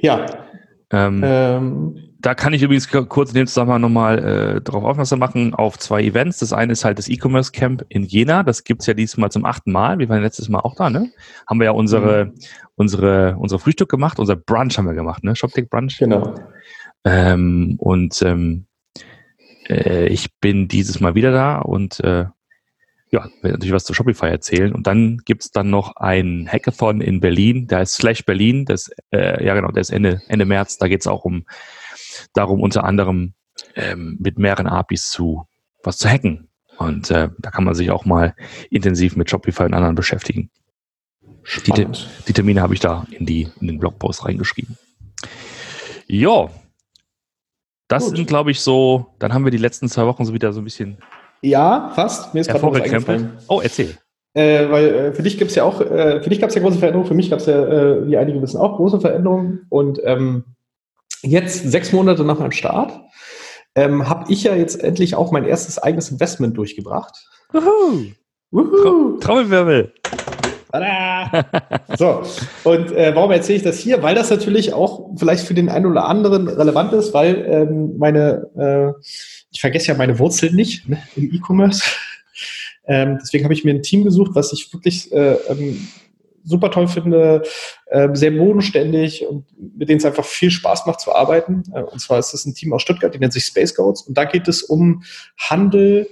Ja. 0.02 0.50
Ähm, 0.94 1.22
ähm 1.24 1.96
da 2.24 2.34
kann 2.36 2.54
ich 2.54 2.64
übrigens 2.64 2.88
kurz 2.88 3.32
in 3.32 3.36
dem 3.36 3.48
Zusammenhang 3.48 3.82
nochmal 3.82 4.20
äh, 4.20 4.62
darauf 4.62 4.86
aufmerksam 4.86 5.20
machen, 5.20 5.54
auf 5.54 5.78
zwei 5.78 6.02
Events. 6.02 6.40
Das 6.40 6.54
eine 6.54 6.72
ist 6.72 6.86
halt 6.86 6.98
das 6.98 7.10
E-Commerce 7.10 7.52
Camp 7.52 7.86
in 7.90 8.06
Jena. 8.06 8.44
Das 8.44 8.64
gibt's 8.64 8.86
ja 8.86 8.94
diesmal 8.94 9.30
zum 9.30 9.44
achten 9.44 9.74
Mal. 9.74 10.00
Wir 10.00 10.08
waren 10.08 10.22
letztes 10.22 10.48
Mal 10.48 10.60
auch 10.60 10.76
da, 10.76 10.90
ne? 10.90 11.12
Haben 11.50 11.60
wir 11.60 11.66
ja 11.66 11.72
unsere, 11.72 12.26
mhm. 12.26 12.34
unsere, 12.76 13.36
unsere 13.38 13.60
Frühstück 13.60 13.90
gemacht, 13.90 14.20
unser 14.20 14.38
Brunch 14.38 14.78
haben 14.78 14.86
wir 14.86 14.94
gemacht, 14.94 15.22
ne? 15.26 15.36
Shoptech 15.36 15.70
Brunch. 15.70 15.98
Genau. 16.00 16.34
Ähm, 17.04 17.76
und 17.78 18.22
ähm, 18.22 18.68
äh, 19.68 20.08
ich 20.08 20.34
bin 20.40 20.70
dieses 20.70 21.02
Mal 21.02 21.16
wieder 21.16 21.34
da 21.34 21.60
und 21.60 22.00
äh, 22.00 22.26
ja, 23.14 23.30
werde 23.42 23.54
natürlich 23.54 23.74
was 23.74 23.86
zu 23.86 23.94
Shopify 23.94 24.26
erzählen. 24.26 24.74
Und 24.74 24.88
dann 24.88 25.20
gibt's 25.24 25.52
dann 25.52 25.70
noch 25.70 25.96
ein 25.98 26.50
Hackathon 26.52 27.00
in 27.00 27.20
Berlin, 27.20 27.68
der 27.68 27.84
ist 27.84 27.94
Slash 27.94 28.26
Berlin, 28.26 28.66
das, 28.66 28.90
äh, 29.12 29.46
ja 29.46 29.54
genau, 29.54 29.70
der 29.70 29.82
ist 29.82 29.92
Ende, 29.92 30.22
Ende 30.28 30.46
März, 30.46 30.80
da 30.80 30.88
geht's 30.88 31.06
auch 31.06 31.24
um 31.24 31.46
darum, 32.34 32.60
unter 32.60 32.84
anderem 32.84 33.36
ähm, 33.76 34.18
mit 34.20 34.40
mehreren 34.40 34.66
APIs 34.66 35.12
zu 35.12 35.48
was 35.84 35.98
zu 35.98 36.10
hacken. 36.10 36.50
Und 36.80 37.12
äh, 37.12 37.30
da 37.38 37.52
kann 37.52 37.64
man 37.64 37.76
sich 37.76 37.92
auch 37.92 38.04
mal 38.04 38.36
intensiv 38.72 39.16
mit 39.16 39.30
Shopify 39.30 39.64
und 39.64 39.76
anderen 39.76 39.96
beschäftigen. 39.96 40.50
Die, 41.68 41.88
die, 42.28 42.34
Termine 42.34 42.62
habe 42.62 42.74
ich 42.74 42.80
da 42.80 43.06
in, 43.12 43.28
die, 43.28 43.50
in 43.60 43.68
den 43.68 43.78
Blogpost 43.78 44.26
reingeschrieben. 44.26 44.78
Ja, 46.08 46.50
das 47.88 48.06
Gut. 48.06 48.16
sind, 48.16 48.28
glaube 48.28 48.50
ich, 48.50 48.62
so, 48.62 49.14
dann 49.20 49.34
haben 49.34 49.44
wir 49.44 49.52
die 49.52 49.58
letzten 49.58 49.88
zwei 49.88 50.06
Wochen 50.08 50.26
so 50.26 50.34
wieder 50.34 50.52
so 50.52 50.62
ein 50.62 50.64
bisschen. 50.64 50.98
Ja, 51.44 51.92
fast. 51.94 52.34
Mir 52.34 52.40
ist 52.40 52.50
gerade 52.50 52.64
was 52.64 52.82
eingefallen. 52.82 53.34
Oh, 53.48 53.60
erzähl. 53.62 53.98
Äh, 54.34 54.72
weil 54.72 54.86
äh, 54.88 55.14
für 55.14 55.22
dich 55.22 55.38
gibt 55.38 55.52
es 55.52 55.56
ja 55.56 55.64
auch, 55.64 55.80
äh, 55.82 56.22
für 56.22 56.30
dich 56.30 56.40
gab 56.40 56.50
es 56.50 56.56
ja 56.56 56.62
große 56.62 56.80
Veränderungen, 56.80 57.08
für 57.08 57.14
mich 57.14 57.30
gab 57.30 57.40
es 57.40 57.46
ja, 57.46 57.64
äh, 57.64 58.08
wie 58.08 58.18
einige 58.18 58.42
wissen, 58.42 58.58
auch 58.58 58.78
große 58.78 59.00
Veränderungen. 59.00 59.66
Und 59.70 60.00
ähm, 60.06 60.46
jetzt 61.22 61.70
sechs 61.70 61.92
Monate 61.92 62.24
nach 62.24 62.40
meinem 62.40 62.52
Start 62.52 63.00
ähm, 63.76 64.10
habe 64.10 64.32
ich 64.32 64.44
ja 64.44 64.56
jetzt 64.56 64.82
endlich 64.84 65.16
auch 65.16 65.32
mein 65.32 65.46
erstes 65.46 65.78
eigenes 65.78 66.10
Investment 66.10 66.58
durchgebracht. 66.58 67.14
Wuhu. 67.52 68.06
Wuhu. 68.52 69.18
Trommelwirbel. 69.20 69.94
Tada! 70.74 71.46
So, 71.98 72.24
und 72.64 72.92
äh, 72.94 73.16
warum 73.16 73.30
erzähle 73.32 73.58
ich 73.58 73.64
das 73.64 73.78
hier? 73.78 74.02
Weil 74.02 74.16
das 74.16 74.32
natürlich 74.32 74.74
auch 74.74 75.12
vielleicht 75.16 75.46
für 75.46 75.54
den 75.54 75.70
einen 75.70 75.86
oder 75.86 76.06
anderen 76.06 76.48
relevant 76.48 76.92
ist, 76.94 77.14
weil 77.14 77.46
ähm, 77.48 77.98
meine, 78.00 78.50
äh, 78.58 79.00
ich 79.52 79.62
vergesse 79.62 79.90
ja 79.90 79.98
meine 79.98 80.18
Wurzeln 80.18 80.56
nicht 80.56 80.90
ne, 80.90 80.98
im 81.16 81.32
E-Commerce. 81.32 81.84
Ähm, 82.86 83.20
deswegen 83.22 83.44
habe 83.44 83.54
ich 83.54 83.64
mir 83.64 83.76
ein 83.76 83.84
Team 83.84 84.04
gesucht, 84.04 84.32
was 84.34 84.52
ich 84.54 84.74
wirklich 84.74 85.12
äh, 85.14 85.34
ähm, 85.50 85.88
super 86.44 86.72
toll 86.72 86.88
finde, 86.88 87.44
äh, 87.88 88.10
sehr 88.14 88.32
bodenständig 88.32 89.26
und 89.28 89.46
mit 89.78 89.90
denen 89.90 90.00
es 90.00 90.06
einfach 90.06 90.26
viel 90.26 90.50
Spaß 90.50 90.88
macht 90.88 91.00
zu 91.00 91.14
arbeiten. 91.14 91.64
Äh, 91.74 91.84
und 91.84 92.00
zwar 92.00 92.18
ist 92.18 92.34
das 92.34 92.46
ein 92.46 92.56
Team 92.56 92.74
aus 92.74 92.82
Stuttgart, 92.82 93.14
die 93.14 93.20
nennt 93.20 93.34
sich 93.34 93.46
Space 93.46 93.76
Goats. 93.76 94.02
Und 94.02 94.18
da 94.18 94.26
geht 94.26 94.48
es 94.48 94.64
um 94.64 95.04
Handel 95.38 96.10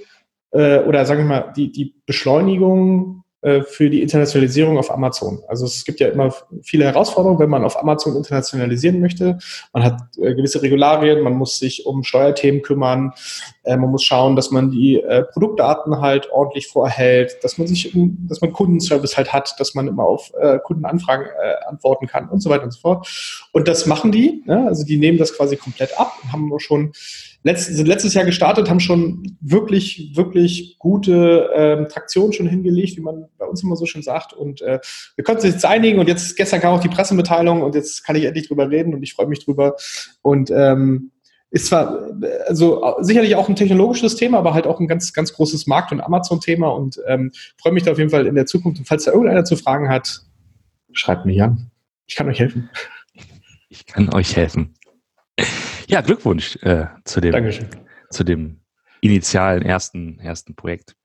äh, 0.52 0.80
oder 0.80 1.06
sagen 1.06 1.22
wir 1.22 1.28
mal 1.28 1.54
die, 1.56 1.72
die 1.72 1.96
Beschleunigung 2.06 3.21
für 3.42 3.90
die 3.90 4.04
Internationalisierung 4.04 4.78
auf 4.78 4.92
Amazon. 4.92 5.40
Also 5.48 5.66
es 5.66 5.84
gibt 5.84 6.00
ja 6.00 6.10
immer 6.10 6.32
viele 6.62 6.86
Herausforderungen, 6.86 7.40
wenn 7.40 7.50
man 7.50 7.64
auf 7.64 7.80
Amazon 7.80 8.16
internationalisieren 8.16 9.00
möchte. 9.00 9.40
Man 9.74 9.84
hat 9.84 10.02
äh, 10.18 10.36
gewisse 10.36 10.62
Regularien, 10.62 11.22
man 11.22 11.34
muss 11.34 11.58
sich 11.58 11.86
um 11.86 12.04
Steuerthemen 12.04 12.62
kümmern, 12.62 13.14
äh, 13.64 13.76
man 13.78 13.90
muss 13.90 14.04
schauen, 14.04 14.36
dass 14.36 14.52
man 14.52 14.70
die 14.70 15.02
äh, 15.02 15.24
Produktdaten 15.24 16.02
halt 16.02 16.30
ordentlich 16.32 16.68
vorhält, 16.68 17.44
dass 17.44 17.58
man 17.58 17.68
sich, 17.68 17.92
dass 18.28 18.42
man 18.42 18.54
Kundenservice 18.54 19.18
halt 19.18 19.34
hat, 19.34 19.60
dass 19.60 19.74
man 19.74 19.88
immer 19.88 20.04
auf 20.04 20.32
äh, 20.40 20.60
Kundenanfragen 20.60 21.26
äh, 21.26 21.68
antworten 21.68 22.08
kann 22.08 22.30
und 22.30 22.42
so 22.42 22.50
weiter 22.50 22.64
und 22.64 22.72
so 22.72 22.80
fort. 22.80 23.08
Und 23.52 23.68
das 23.68 23.86
machen 23.86 24.12
die. 24.12 24.44
Ja? 24.46 24.66
Also 24.68 24.86
die 24.86 24.98
nehmen 24.98 25.18
das 25.18 25.36
quasi 25.36 25.58
komplett 25.58 26.00
ab 26.00 26.14
und 26.24 26.32
haben 26.32 26.60
schon 26.60 26.92
letzt, 27.44 27.74
sind 27.74 27.88
letztes 27.88 28.14
Jahr 28.14 28.26
gestartet, 28.26 28.70
haben 28.70 28.80
schon 28.80 29.38
wirklich, 29.42 30.12
wirklich 30.16 30.78
gute 30.80 31.50
ähm, 31.56 31.88
Traktion 31.90 32.34
schon 32.34 32.48
hingelegt, 32.48 32.98
wie 32.98 33.02
man 33.02 33.26
bei 33.38 33.46
uns 33.46 33.64
immer 33.64 33.76
so 33.76 33.86
schön 33.86 34.04
sagt. 34.04 34.34
Und 34.34 34.62
äh, 34.62 34.80
wir 35.16 35.24
konnten 35.24 35.46
uns 35.46 35.54
jetzt 35.54 35.66
einigen 35.66 36.00
und 36.00 36.08
jetzt 36.08 36.36
gestern 36.36 36.62
kam 36.62 36.74
auch 36.74 36.82
die 36.82 36.90
Pressemitteilung 36.90 37.62
und 37.62 37.76
jetzt 37.76 38.04
kann 38.04 38.16
ich 38.16 38.26
endlich 38.26 38.48
drüber 38.48 38.70
reden 38.70 38.94
und 38.94 39.04
ich 39.04 39.14
freue 39.14 39.28
mich 39.28 39.44
drüber. 39.44 39.76
Und 40.22 40.52
ähm, 40.52 41.12
ist 41.52 41.68
zwar 41.68 42.08
also 42.48 42.96
sicherlich 43.02 43.36
auch 43.36 43.50
ein 43.50 43.58
technologisches 43.58 44.16
Thema, 44.16 44.38
aber 44.38 44.54
halt 44.54 44.66
auch 44.66 44.80
ein 44.80 44.88
ganz, 44.88 45.12
ganz 45.12 45.34
großes 45.34 45.68
Markt- 45.68 45.92
und 45.92 46.00
Amazon-Thema 46.00 46.70
und 46.70 47.02
ähm, 47.08 47.32
freue 47.62 47.74
mich 47.74 47.84
da 47.84 47.92
auf 47.92 47.98
jeden 47.98 48.10
Fall 48.10 48.26
in 48.26 48.36
der 48.36 48.46
Zukunft. 48.46 48.80
Und 48.80 48.86
falls 48.86 49.04
da 49.04 49.12
irgendeiner 49.12 49.44
zu 49.44 49.58
Fragen 49.58 49.90
hat, 49.90 50.22
schreibt 50.94 51.26
mich 51.26 51.42
an. 51.42 51.70
Ich 52.08 52.16
kann 52.16 52.30
euch 52.30 52.40
helfen. 52.40 52.70
Ich 53.68 53.86
kann 53.86 54.14
euch 54.14 54.36
helfen. 54.36 54.74
Ja, 55.92 56.00
Glückwunsch 56.00 56.56
äh, 56.62 56.86
zu, 57.04 57.20
dem, 57.20 57.34
Dankeschön. 57.34 57.68
zu 58.10 58.24
dem 58.24 58.62
initialen 59.02 59.62
ersten, 59.62 60.20
ersten 60.20 60.56
Projekt. 60.56 60.96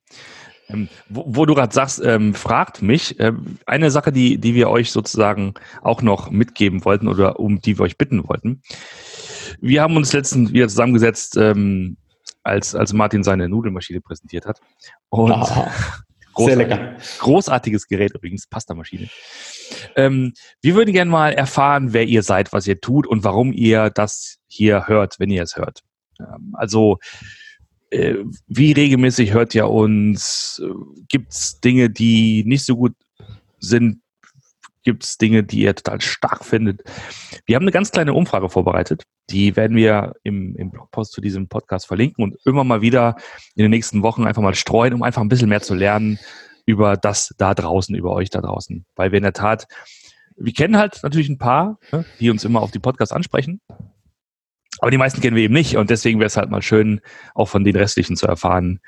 Ähm, 0.68 0.88
wo, 1.09 1.25
wo, 1.27 1.44
du 1.44 1.55
gerade 1.55 1.75
sagst, 1.75 2.01
ähm, 2.05 2.35
fragt 2.35 2.83
mich, 2.83 3.18
äh, 3.18 3.33
eine 3.66 3.90
Sache, 3.90 4.12
die, 4.12 4.38
die 4.38 4.55
wir 4.55 4.70
euch 4.70 4.92
sozusagen 4.92 5.55
auch 5.83 6.03
noch 6.03 6.31
mitgeben 6.31 6.85
wollten 6.85 7.09
oder 7.09 7.40
um 7.40 7.61
die 7.61 7.79
wir 7.79 7.83
euch 7.83 7.99
bitten 7.99 8.29
wollten. 8.29 8.62
Wir 9.61 9.83
haben 9.83 9.96
uns 9.96 10.12
letztens 10.12 10.53
wieder 10.53 10.68
zusammengesetzt, 10.68 11.37
ähm, 11.37 11.96
als, 12.44 12.77
als 12.77 12.92
Martin 12.92 13.25
seine 13.25 13.49
Nudelmaschine 13.49 14.01
präsentiert 14.01 14.46
hat. 14.46 14.61
Und 15.09 15.33
ah, 15.33 15.68
sehr 16.37 16.55
lecker. 16.55 16.94
Großartiges 17.18 17.88
Gerät 17.88 18.14
übrigens, 18.14 18.46
Pastamaschine. 18.46 19.09
Ähm, 19.97 20.33
wir 20.61 20.75
würden 20.75 20.93
gerne 20.93 21.11
mal 21.11 21.33
erfahren, 21.33 21.93
wer 21.93 22.05
ihr 22.05 22.23
seid, 22.23 22.53
was 22.53 22.67
ihr 22.67 22.81
tut 22.81 23.07
und 23.07 23.25
warum 23.25 23.53
ihr 23.53 23.91
das 23.91 24.39
hier 24.47 24.87
hört, 24.87 25.19
wenn 25.19 25.31
ihr 25.31 25.43
es 25.43 25.57
hört. 25.57 25.81
Ähm, 26.21 26.55
also, 26.55 26.99
äh, 27.91 28.17
wie 28.47 28.73
regelmäßig 28.73 29.33
hört 29.33 29.55
ihr 29.55 29.69
uns? 29.69 30.63
Gibt 31.09 31.33
es 31.33 31.61
Dinge, 31.61 31.91
die 31.91 32.45
nicht 32.45 32.65
so 32.65 32.77
gut 32.77 32.95
sind? 33.59 34.01
Gibt 34.83 35.03
es 35.03 35.19
Dinge, 35.19 35.43
die 35.43 35.61
ihr 35.61 35.75
total 35.75 36.01
stark 36.01 36.45
findet? 36.45 36.83
Wir 37.45 37.57
haben 37.57 37.65
eine 37.65 37.73
ganz 37.73 37.91
kleine 37.91 38.15
Umfrage 38.15 38.49
vorbereitet. 38.49 39.03
Die 39.31 39.57
werden 39.57 39.77
wir 39.77 40.15
im, 40.23 40.55
im 40.55 40.71
Blogpost 40.71 41.13
zu 41.13 41.21
diesem 41.21 41.49
Podcast 41.49 41.89
verlinken 41.89 42.23
und 42.23 42.37
immer 42.45 42.63
mal 42.63 42.83
wieder 42.83 43.17
in 43.57 43.63
den 43.63 43.71
nächsten 43.71 44.03
Wochen 44.05 44.25
einfach 44.25 44.43
mal 44.43 44.55
streuen, 44.55 44.95
um 44.95 45.03
einfach 45.03 45.23
ein 45.23 45.29
bisschen 45.29 45.49
mehr 45.49 45.63
zu 45.63 45.75
lernen, 45.75 46.21
über 46.67 46.97
das 46.97 47.35
da 47.39 47.55
draußen, 47.55 47.95
über 47.95 48.13
euch 48.13 48.29
da 48.31 48.41
draußen. 48.41 48.85
Weil 48.95 49.13
wir 49.13 49.17
in 49.17 49.23
der 49.23 49.33
Tat, 49.33 49.67
wir 50.37 50.53
kennen 50.53 50.77
halt 50.77 51.01
natürlich 51.03 51.29
ein 51.29 51.39
paar, 51.39 51.79
ne, 51.93 52.05
die 52.21 52.31
uns 52.31 52.45
immer 52.45 52.61
auf 52.61 52.71
die 52.71 52.79
Podcasts 52.79 53.13
ansprechen. 53.13 53.61
Aber 54.79 54.91
die 54.91 54.99
meisten 54.99 55.23
kennen 55.23 55.37
wir 55.37 55.45
eben 55.45 55.55
nicht 55.55 55.77
und 55.79 55.89
deswegen 55.89 56.19
wäre 56.19 56.27
es 56.27 56.37
halt 56.37 56.51
mal 56.51 56.61
schön, 56.61 57.01
auch 57.35 57.47
von 57.47 57.65
den 57.65 57.77
restlichen 57.77 58.17
zu 58.17 58.27
erfahren, 58.27 58.81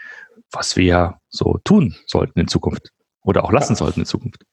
was 0.51 0.77
wir 0.77 1.19
so 1.31 1.59
tun 1.65 1.97
sollten 2.07 2.39
in 2.41 2.49
Zukunft 2.49 2.93
oder 3.23 3.45
auch 3.45 3.53
lassen 3.53 3.73
ja. 3.73 3.77
sollten 3.77 4.01
in 4.01 4.07
Zukunft. 4.07 4.45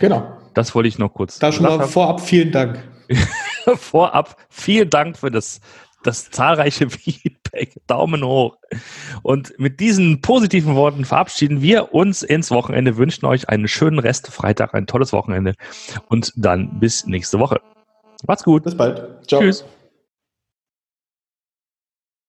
Genau. 0.00 0.36
Das 0.54 0.74
wollte 0.74 0.88
ich 0.88 0.98
noch 0.98 1.10
kurz. 1.10 1.38
Da 1.38 1.52
schon 1.52 1.64
mal 1.64 1.78
haben. 1.78 1.88
vorab 1.88 2.20
vielen 2.20 2.50
Dank. 2.50 2.82
vorab 3.76 4.36
vielen 4.48 4.90
Dank 4.90 5.16
für 5.16 5.30
das 5.30 5.60
das 6.02 6.30
zahlreiche 6.30 6.90
Feedback. 6.90 7.41
Daumen 7.86 8.24
hoch. 8.24 8.56
Und 9.22 9.58
mit 9.58 9.80
diesen 9.80 10.20
positiven 10.20 10.74
Worten 10.74 11.04
verabschieden 11.04 11.62
wir 11.62 11.94
uns 11.94 12.22
ins 12.22 12.50
Wochenende, 12.50 12.96
wünschen 12.96 13.26
euch 13.26 13.48
einen 13.48 13.68
schönen 13.68 13.98
Rest 13.98 14.28
Freitag, 14.28 14.74
ein 14.74 14.86
tolles 14.86 15.12
Wochenende 15.12 15.54
und 16.08 16.32
dann 16.36 16.80
bis 16.80 17.06
nächste 17.06 17.38
Woche. 17.38 17.60
Macht's 18.26 18.44
gut. 18.44 18.64
Bis 18.64 18.76
bald. 18.76 19.02
Ciao. 19.26 19.40
Tschüss. 19.40 19.64